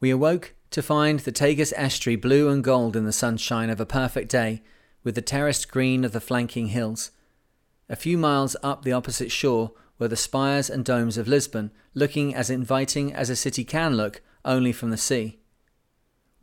[0.00, 3.86] We awoke to find the Tagus estuary blue and gold in the sunshine of a
[3.86, 4.62] perfect day,
[5.04, 7.12] with the terraced green of the flanking hills.
[7.88, 9.70] A few miles up the opposite shore
[10.00, 14.20] were the spires and domes of Lisbon, looking as inviting as a city can look,
[14.44, 15.38] only from the sea.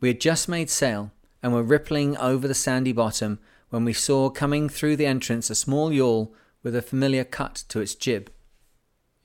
[0.00, 4.30] We had just made sail and were rippling over the sandy bottom when we saw
[4.30, 8.30] coming through the entrance a small yawl with a familiar cut to its jib.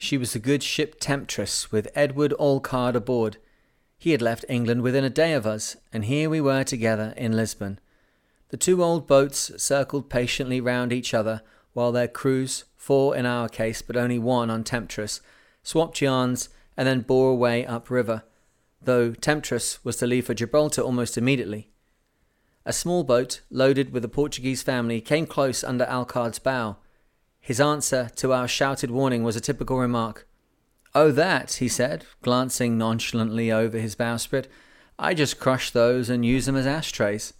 [0.02, 3.38] She was the good ship Temptress, with Edward Allcard aboard.
[4.00, 7.34] He had left England within a day of us, and here we were together in
[7.38, 7.78] Lisbon.
[8.50, 11.44] The two old boats circled patiently round each other,
[11.74, 15.22] while their crews, four in our case but only one on Temptress,
[15.62, 18.24] swapped yarns and then bore away upriver,
[18.82, 21.70] though Temptress was to leave for Gibraltar almost immediately.
[22.66, 26.78] A small boat, loaded with a Portuguese family, came close under Allcard's bow.
[27.42, 30.28] His answer to our shouted warning was a typical remark.
[30.94, 34.46] Oh, that, he said, glancing nonchalantly over his bowsprit.
[35.00, 37.34] I just crush those and use them as ashtrays.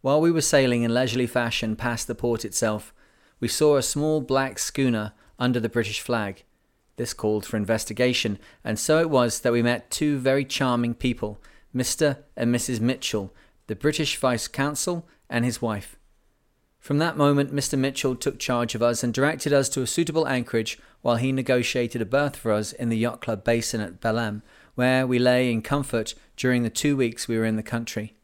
[0.00, 2.92] While we were sailing in leisurely fashion past the port itself,
[3.38, 6.42] we saw a small black schooner under the British flag.
[6.96, 11.40] This called for investigation, and so it was that we met two very charming people,
[11.74, 12.18] Mr.
[12.36, 12.80] and Mrs.
[12.80, 13.32] Mitchell,
[13.68, 15.96] the British Vice Consul, and his wife.
[16.82, 17.78] From that moment, Mr.
[17.78, 22.02] Mitchell took charge of us and directed us to a suitable anchorage while he negotiated
[22.02, 24.42] a berth for us in the Yacht Club basin at Belem,
[24.74, 28.16] where we lay in comfort during the two weeks we were in the country.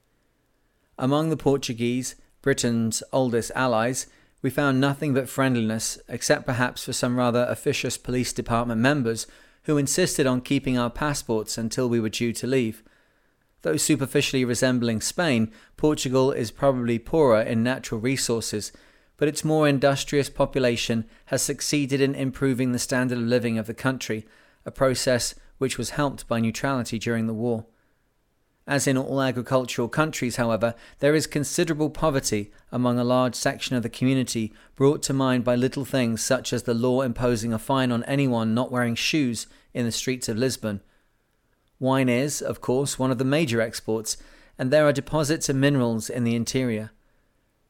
[0.98, 4.08] Among the Portuguese, Britain's oldest allies,
[4.42, 9.28] we found nothing but friendliness, except perhaps for some rather officious police department members
[9.64, 12.82] who insisted on keeping our passports until we were due to leave.
[13.62, 18.72] Though superficially resembling Spain, Portugal is probably poorer in natural resources,
[19.16, 23.74] but its more industrious population has succeeded in improving the standard of living of the
[23.74, 24.26] country,
[24.64, 27.66] a process which was helped by neutrality during the war.
[28.68, 33.82] As in all agricultural countries, however, there is considerable poverty among a large section of
[33.82, 37.90] the community, brought to mind by little things such as the law imposing a fine
[37.90, 40.82] on anyone not wearing shoes in the streets of Lisbon,
[41.80, 44.16] Wine is, of course, one of the major exports,
[44.58, 46.90] and there are deposits of minerals in the interior.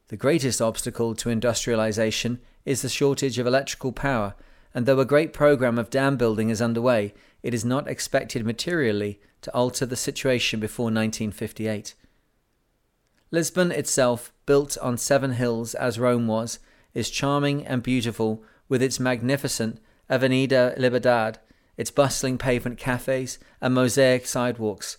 [0.07, 4.33] The greatest obstacle to industrialization is the shortage of electrical power,
[4.73, 9.19] and though a great program of dam building is underway, it is not expected materially
[9.41, 11.93] to alter the situation before 1958.
[13.31, 16.59] Lisbon itself, built on seven hills as Rome was,
[16.93, 19.79] is charming and beautiful with its magnificent
[20.09, 21.37] Avenida Liberdade,
[21.79, 24.97] its bustling pavement cafes, and mosaic sidewalks.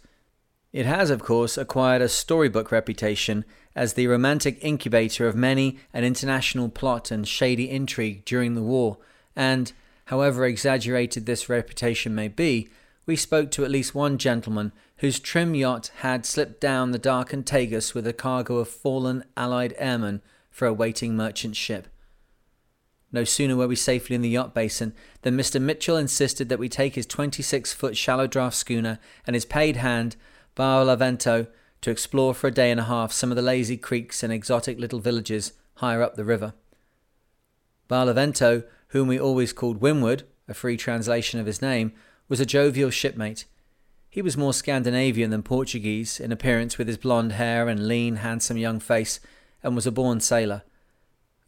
[0.73, 3.45] It has, of course, acquired a storybook reputation
[3.77, 8.97] as the romantic incubator of many an international plot and shady intrigue during the war,
[9.37, 9.75] and,
[10.07, 12.71] however exaggerated this reputation may be,
[13.05, 17.45] we spoke to at least one gentleman whose trim yacht had slipped down the darkened
[17.45, 21.89] Tagus with a cargo of fallen Allied airmen for a waiting merchant ship.
[23.13, 25.61] No sooner were we safely in the yacht basin than Mr.
[25.61, 30.17] Mitchell insisted that we take his 26 foot shallow draft schooner and his paid hand,
[30.57, 31.49] Barlavento,
[31.81, 34.79] to explore for a day and a half some of the lazy creeks and exotic
[34.79, 36.55] little villages higher up the river.
[37.89, 41.93] Barlavento, whom we always called Windward, a free translation of his name,
[42.29, 43.45] was a jovial shipmate.
[44.09, 48.57] He was more Scandinavian than Portuguese in appearance with his blond hair and lean, handsome
[48.57, 49.19] young face,
[49.63, 50.63] and was a born sailor.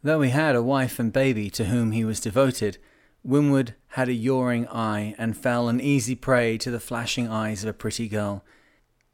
[0.03, 2.77] Though he had a wife and baby to whom he was devoted,
[3.23, 7.69] Windward had a yawing eye and fell an easy prey to the flashing eyes of
[7.69, 8.43] a pretty girl.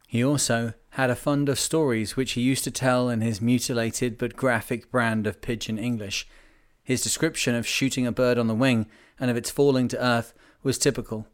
[0.08, 4.18] He also had a fund of stories which he used to tell in his mutilated
[4.18, 6.28] but graphic brand of pidgin English.
[6.84, 8.88] His description of shooting a bird on the wing
[9.20, 10.34] and of its falling to earth
[10.64, 11.28] was typical.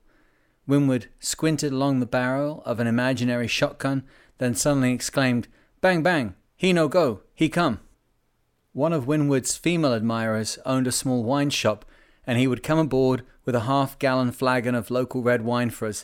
[0.68, 4.04] Windward squinted along the barrel of an imaginary shotgun,
[4.38, 5.48] then suddenly exclaimed,
[5.80, 6.36] Bang, bang!
[6.58, 7.22] He no go!
[7.34, 7.80] He come!
[8.76, 11.86] One of Windward's female admirers owned a small wine shop,
[12.28, 15.88] and he would come aboard with a half gallon flagon of local red wine for
[15.88, 16.04] us.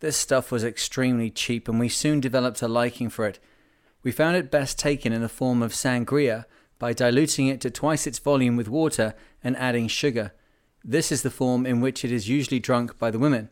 [0.00, 3.38] This stuff was extremely cheap, and we soon developed a liking for it.
[4.02, 6.44] We found it best taken in the form of sangria
[6.78, 10.32] by diluting it to twice its volume with water and adding sugar.
[10.84, 13.48] This is the form in which it is usually drunk by the women.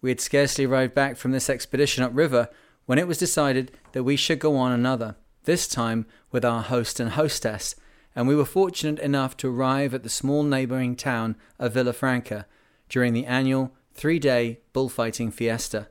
[0.00, 2.50] We had scarcely arrived back from this expedition upriver
[2.86, 7.00] when it was decided that we should go on another this time with our host
[7.00, 7.74] and hostess,
[8.16, 12.44] and we were fortunate enough to arrive at the small neighbouring town of Villafranca
[12.88, 15.88] during the annual three day bullfighting fiesta.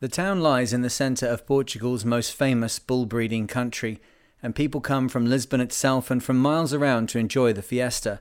[0.00, 4.00] The town lies in the centre of Portugal's most famous bull breeding country,
[4.42, 8.20] and people come from Lisbon itself and from miles around to enjoy the fiesta.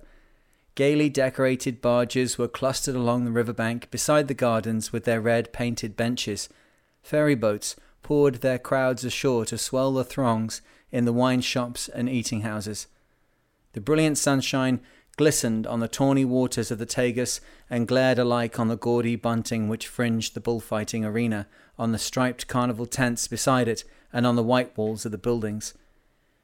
[0.75, 5.97] Gaily decorated barges were clustered along the riverbank beside the gardens with their red painted
[5.97, 6.47] benches.
[7.01, 12.09] Ferry boats poured their crowds ashore to swell the throngs in the wine shops and
[12.09, 12.87] eating houses.
[13.73, 14.81] The brilliant sunshine
[15.17, 17.39] glistened on the tawny waters of the Tagus
[17.69, 21.47] and glared alike on the gaudy bunting which fringed the bullfighting arena,
[21.77, 25.73] on the striped carnival tents beside it, and on the white walls of the buildings.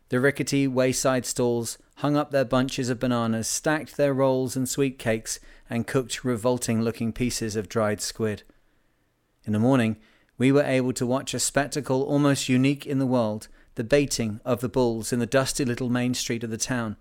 [0.10, 4.98] The rickety wayside stalls hung up their bunches of bananas, stacked their rolls and sweet
[4.98, 5.40] cakes,
[5.70, 8.44] and cooked revolting looking pieces of dried squid.
[9.44, 9.98] In the morning,
[10.38, 14.60] we were able to watch a spectacle almost unique in the world the baiting of
[14.60, 16.98] the bulls in the dusty little main street of the town.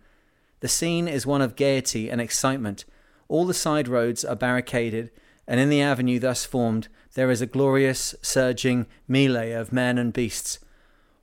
[0.61, 2.85] The scene is one of gaiety and excitement.
[3.29, 5.11] All the side roads are barricaded,
[5.49, 10.13] and in the avenue thus formed there is a glorious, surging melee of men and
[10.13, 10.59] beasts.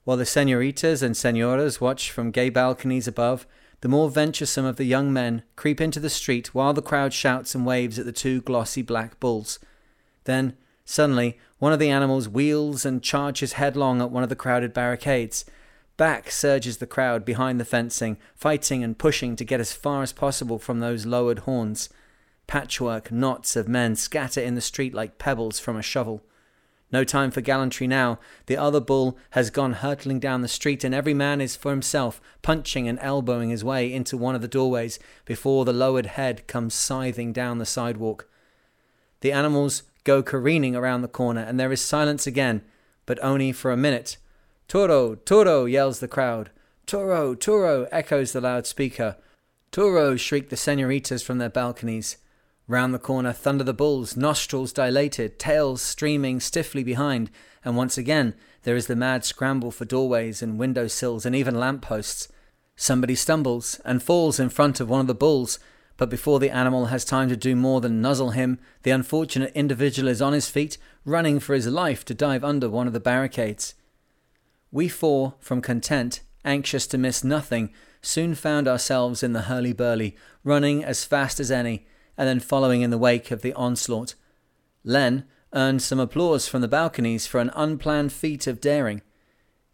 [0.06, 3.46] While the senoritas and senoras watch from gay balconies above,
[3.82, 7.54] the more venturesome of the young men creep into the street while the crowd shouts
[7.54, 9.60] and waves at the two glossy black bulls.
[10.24, 14.74] Then, suddenly, one of the animals wheels and charges headlong at one of the crowded
[14.74, 15.46] barricades.
[15.96, 20.12] Back surges the crowd behind the fencing, fighting and pushing to get as far as
[20.12, 21.88] possible from those lowered horns.
[22.48, 26.22] Patchwork knots of men scatter in the street like pebbles from a shovel.
[26.92, 28.20] No time for gallantry now.
[28.48, 32.20] The other bull has gone hurtling down the street, and every man is for himself,
[32.42, 36.74] punching and elbowing his way into one of the doorways before the lowered head comes
[36.74, 38.28] scything down the sidewalk.
[39.22, 42.62] The animals go careening around the corner, and there is silence again,
[43.06, 44.18] but only for a minute.
[44.68, 46.50] Toro, Toro, yells the crowd.
[46.86, 49.18] Toro, Toro, echoes the loudspeaker.
[49.72, 52.18] Toro, shriek the senoritas from their balconies.
[52.68, 57.30] Round the corner thunder the bulls, nostrils dilated, tails streaming stiffly behind,
[57.66, 61.60] and once again there is the mad scramble for doorways and window sills and even
[61.60, 62.30] lamp posts.
[62.76, 65.60] Somebody stumbles and falls in front of one of the bulls,
[65.98, 70.08] but before the animal has time to do more than nuzzle him, the unfortunate individual
[70.10, 73.76] is on his feet, running for his life to dive under one of the barricades.
[74.72, 77.72] We four, from content, anxious to miss nothing,
[78.02, 81.86] soon found ourselves in the hurly burly, running as fast as any
[82.18, 84.16] and then following in the wake of the onslaught.
[84.84, 89.02] Len earned some applause from the balconies for an unplanned feat of daring.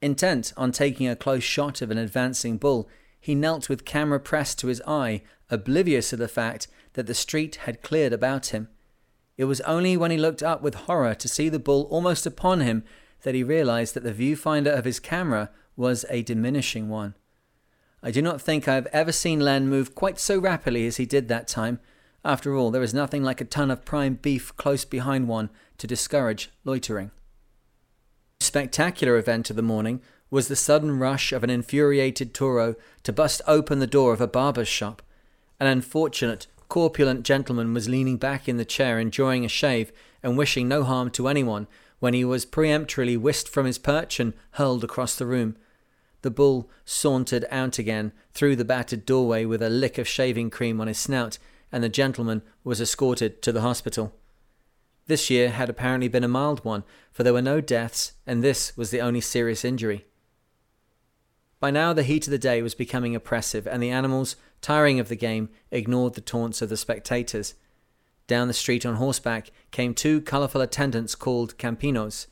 [0.02, 2.90] Intent on taking a close shot of an advancing bull,
[3.20, 7.58] he knelt with camera pressed to his eye, oblivious of the fact that the street
[7.58, 8.70] had cleared about him.
[9.38, 12.62] It was only when he looked up with horror to see the bull almost upon
[12.62, 12.84] him
[13.24, 17.16] that he realized that the viewfinder of his camera was a diminishing one.
[18.02, 21.06] I do not think I have ever seen Len move quite so rapidly as he
[21.06, 21.80] did that time,
[22.24, 25.88] after all, there is nothing like a ton of prime beef close behind one to
[25.88, 27.12] discourage loitering.
[28.40, 33.14] The spectacular event of the morning was the sudden rush of an infuriated Toro to
[33.14, 35.02] bust open the door of a barber's shop.
[35.60, 39.92] An unfortunate, corpulent gentleman was leaning back in the chair enjoying a shave
[40.24, 41.68] and wishing no harm to anyone
[42.00, 45.58] when he was peremptorily whisked from his perch and hurled across the room.
[46.22, 50.80] The bull sauntered out again through the battered doorway with a lick of shaving cream
[50.80, 51.38] on his snout
[51.72, 54.14] and the gentleman was escorted to the hospital.
[55.08, 58.78] This year had apparently been a mild one, for there were no deaths, and this
[58.78, 60.06] was the only serious injury.
[61.60, 65.10] By now, the heat of the day was becoming oppressive, and the animals, tiring of
[65.10, 67.54] the game, ignored the taunts of the spectators.
[68.28, 72.28] Down the street on horseback came two colourful attendants called campinos.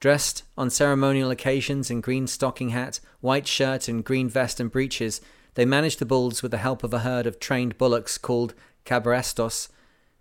[0.00, 5.20] Dressed on ceremonial occasions in green stocking hat, white shirt, and green vest and breeches,
[5.54, 8.54] they managed the bulls with the help of a herd of trained bullocks called
[8.84, 9.68] cabrestos.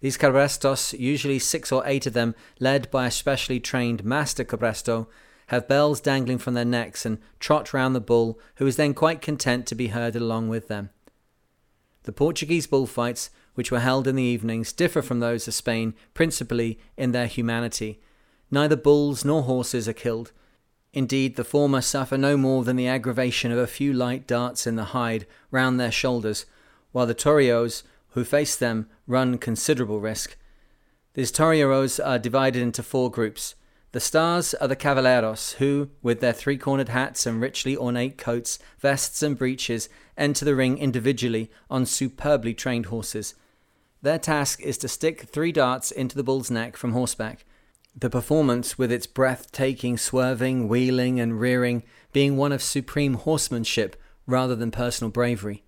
[0.02, 5.08] These cabrestos, usually six or eight of them, led by a specially trained master cabresto,
[5.48, 9.22] have bells dangling from their necks and trot round the bull, who is then quite
[9.22, 10.90] content to be herded along with them.
[12.04, 16.80] The Portuguese bullfights, which were held in the evenings, differ from those of Spain principally
[16.98, 18.00] in their humanity.
[18.52, 20.32] Neither bulls nor horses are killed,
[20.96, 24.78] Indeed, the former suffer no more than the aggravation of a few light darts in
[24.78, 26.46] the hide round their shoulders,
[26.94, 30.38] while the toreros who face them run considerable risk.
[31.14, 33.56] These toreros are divided into four groups.
[33.96, 38.60] The stars are the cavalleros, who, with their three cornered hats and richly ornate coats,
[38.78, 39.88] vests, and breeches,
[40.18, 43.36] enter the ring individually on superbly trained horses.
[44.02, 47.46] Their task is to stick three darts into the bull's neck from horseback.
[47.98, 53.96] The performance, with its breathtaking swerving, wheeling, and rearing, being one of supreme horsemanship
[54.28, 55.64] rather than personal bravery.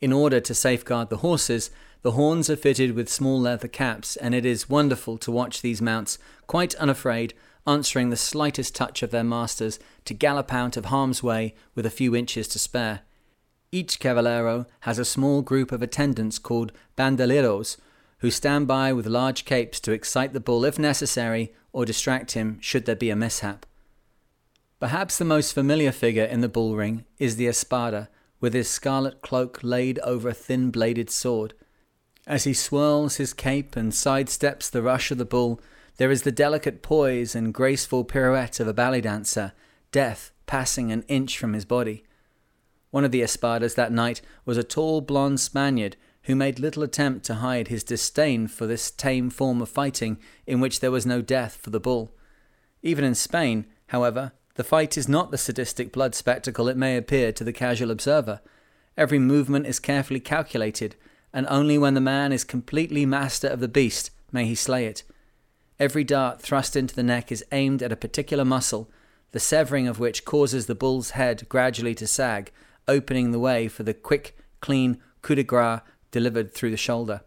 [0.00, 1.72] In order to safeguard the horses,
[2.02, 5.82] the horns are fitted with small leather caps, and it is wonderful to watch these
[5.82, 7.34] mounts, quite unafraid,
[7.66, 11.90] answering the slightest touch of their masters to gallop out of harm's way with a
[11.90, 13.00] few inches to spare.
[13.72, 17.76] Each cavallero has a small group of attendants called bandoleros,
[18.18, 22.58] who stand by with large capes to excite the bull if necessary or distract him
[22.60, 23.64] should there be a mishap.
[24.80, 28.08] Perhaps the most familiar figure in the bull ring is the espada,
[28.40, 31.52] with his scarlet cloak laid over a thin bladed sword.
[32.30, 35.60] As he swirls his cape and sidesteps the rush of the bull,
[35.96, 39.52] there is the delicate poise and graceful pirouette of a ballet dancer,
[39.90, 42.04] death passing an inch from his body.
[42.92, 47.24] One of the espadas that night was a tall blond Spaniard who made little attempt
[47.24, 50.16] to hide his disdain for this tame form of fighting
[50.46, 52.14] in which there was no death for the bull.
[52.80, 57.32] Even in Spain, however, the fight is not the sadistic blood spectacle it may appear
[57.32, 58.40] to the casual observer.
[58.96, 60.94] Every movement is carefully calculated,
[61.32, 65.02] and only when the man is completely master of the beast may he slay it.
[65.78, 68.90] Every dart thrust into the neck is aimed at a particular muscle,
[69.32, 72.52] the severing of which causes the bull's head gradually to sag,
[72.86, 77.22] opening the way for the quick, clean coup de grace delivered through the shoulder.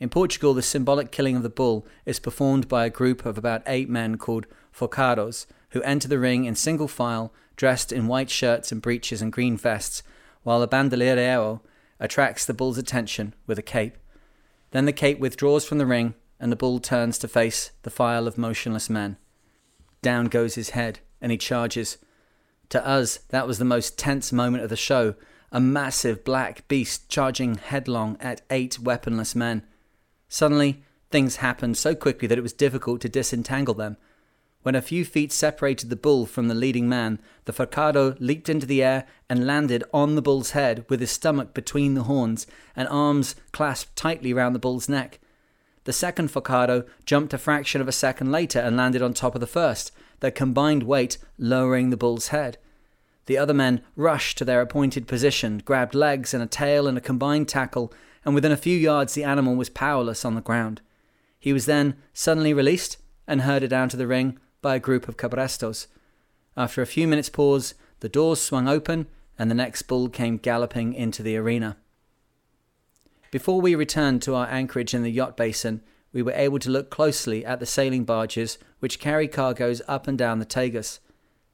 [0.00, 3.62] In Portugal, the symbolic killing of the bull is performed by a group of about
[3.66, 8.72] eight men called forcados, who enter the ring in single file, dressed in white shirts
[8.72, 10.02] and breeches and green vests,
[10.42, 11.60] while the bandoleiro
[12.00, 13.96] attracts the bull's attention with a cape.
[14.70, 18.26] Then the cape withdraws from the ring and the bull turns to face the file
[18.26, 19.16] of motionless men.
[20.02, 21.98] Down goes his head, and he charges.
[22.68, 25.14] To us, that was the most tense moment of the show
[25.50, 29.62] a massive black beast charging headlong at eight weaponless men.
[30.28, 33.96] Suddenly, things happened so quickly that it was difficult to disentangle them.
[34.68, 38.66] When a few feet separated the bull from the leading man, the forcado leaped into
[38.66, 42.46] the air and landed on the bull's head with his stomach between the horns
[42.76, 45.20] and arms clasped tightly round the bull's neck.
[45.84, 49.40] The second forcado jumped a fraction of a second later and landed on top of
[49.40, 49.90] the first,
[50.20, 52.58] their combined weight lowering the bull's head.
[53.24, 57.00] The other men rushed to their appointed position, grabbed legs and a tail in a
[57.00, 57.90] combined tackle,
[58.22, 60.82] and within a few yards the animal was powerless on the ground.
[61.40, 65.16] He was then suddenly released and herded down to the ring by a group of
[65.16, 65.86] cabrestos.
[66.56, 69.06] After a few minutes' pause, the doors swung open
[69.38, 71.76] and the next bull came galloping into the arena.
[73.30, 75.82] Before we returned to our anchorage in the yacht basin,
[76.12, 80.16] we were able to look closely at the sailing barges which carry cargoes up and
[80.16, 80.98] down the Tagus.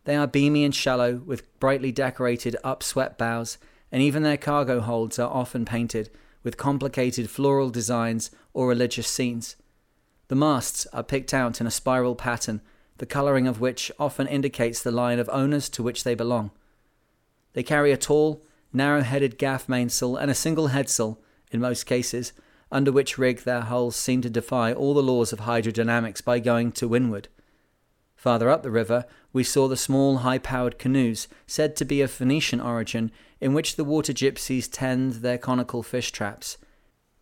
[0.05, 3.59] They are beamy and shallow, with brightly decorated upswept bows,
[3.91, 6.11] and even their cargo holds are often painted
[6.43, 9.57] with complicated floral designs or religious scenes.
[10.29, 12.61] The masts are picked out in a spiral pattern,
[12.99, 16.51] the colouring of which often indicates the line of owners to which they belong.
[17.53, 21.19] They carry a tall, narrow headed gaff mainsail and a single headsail
[21.51, 22.33] in most cases,
[22.71, 26.73] under which rig their hulls seem to defy all the laws of hydrodynamics by going
[26.73, 27.29] to windward.
[28.17, 32.11] Farther up the river, we saw the small, high powered canoes, said to be of
[32.11, 36.57] Phoenician origin, in which the water gypsies tend their conical fish traps.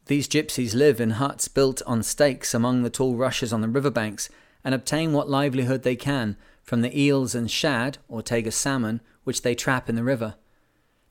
[0.06, 3.90] These gypsies live in huts built on stakes among the tall rushes on the river
[3.90, 4.28] banks
[4.64, 9.42] and obtain what livelihood they can from the eels and shad, or Tagus salmon, which
[9.42, 10.36] they trap in the river.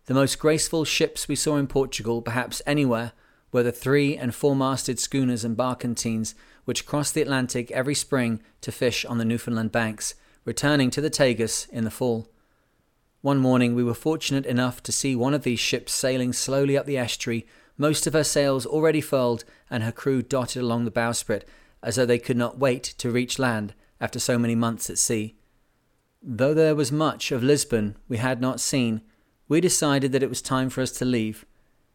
[0.06, 3.14] The most graceful ships we saw in Portugal, perhaps anywhere,
[3.52, 6.34] were the three and four masted schooners and barkentines
[6.66, 11.10] which crossed the Atlantic every spring to fish on the Newfoundland banks, returning to the
[11.10, 12.28] Tagus in the fall.
[13.22, 16.86] One morning we were fortunate enough to see one of these ships sailing slowly up
[16.86, 17.45] the estuary,
[17.78, 21.43] most of her sails already furled and her crew dotted along the bowsprit,
[21.84, 25.36] as though they could not wait to reach land after so many months at sea.
[26.22, 29.02] Though there was much of Lisbon we had not seen,
[29.48, 31.46] we decided that it was time for us to leave,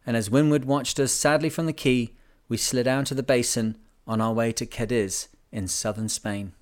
[0.05, 2.12] and as Windward watched us sadly from the quay,
[2.49, 6.53] we slid out to the basin on our way to Cadiz in southern Spain.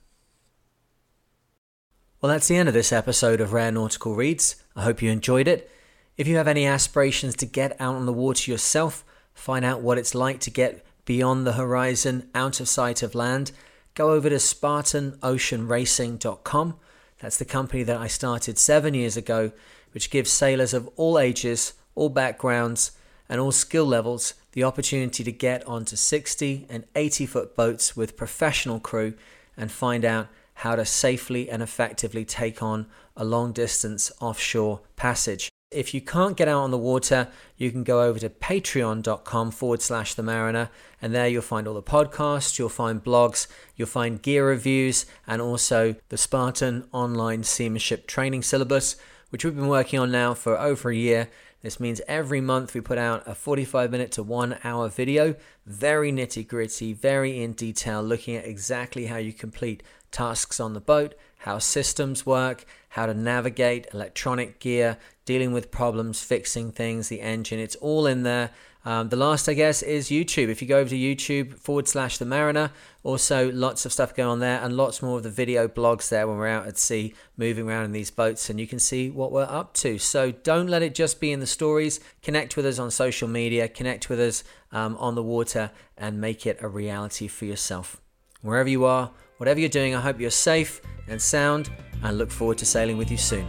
[2.20, 4.56] Well, that's the end of this episode of Rare Nautical Reads.
[4.74, 5.70] I hope you enjoyed it.
[6.16, 9.04] If you have any aspirations to get out on the water yourself,
[9.34, 13.52] find out what it's like to get beyond the horizon, out of sight of land,
[13.94, 16.76] go over to SpartanOceanRacing.com.
[17.20, 19.52] That's the company that I started seven years ago
[19.94, 22.92] which gives sailors of all ages, all backgrounds,
[23.28, 28.16] and all skill levels the opportunity to get onto 60 and 80 foot boats with
[28.16, 29.14] professional crew
[29.56, 32.86] and find out how to safely and effectively take on
[33.16, 35.48] a long distance offshore passage.
[35.74, 39.82] If you can't get out on the water, you can go over to patreon.com forward
[39.82, 40.70] slash the mariner,
[41.02, 45.42] and there you'll find all the podcasts, you'll find blogs, you'll find gear reviews, and
[45.42, 48.96] also the Spartan online seamanship training syllabus
[49.34, 51.28] which we've been working on now for over a year.
[51.60, 55.34] This means every month we put out a 45 minute to one hour video,
[55.66, 60.80] very nitty gritty, very in detail, looking at exactly how you complete tasks on the
[60.80, 67.20] boat, how systems work, how to navigate electronic gear, dealing with problems, fixing things, the
[67.20, 67.58] engine.
[67.58, 68.50] It's all in there.
[68.86, 70.48] Um, the last, I guess, is YouTube.
[70.48, 72.70] If you go over to YouTube forward slash the Mariner,
[73.02, 76.26] also lots of stuff going on there and lots more of the video blogs there
[76.26, 79.30] when we're out at sea moving around in these boats and you can see what
[79.30, 79.98] we're up to.
[79.98, 82.00] So don't let it just be in the stories.
[82.22, 86.46] Connect with us on social media, connect with us um, on the water, and make
[86.46, 88.00] it a reality for yourself.
[88.40, 89.10] Wherever you are,
[89.44, 91.68] whatever you're doing, I hope you're safe and sound
[92.02, 93.46] and look forward to sailing with you soon.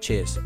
[0.00, 0.38] Cheers.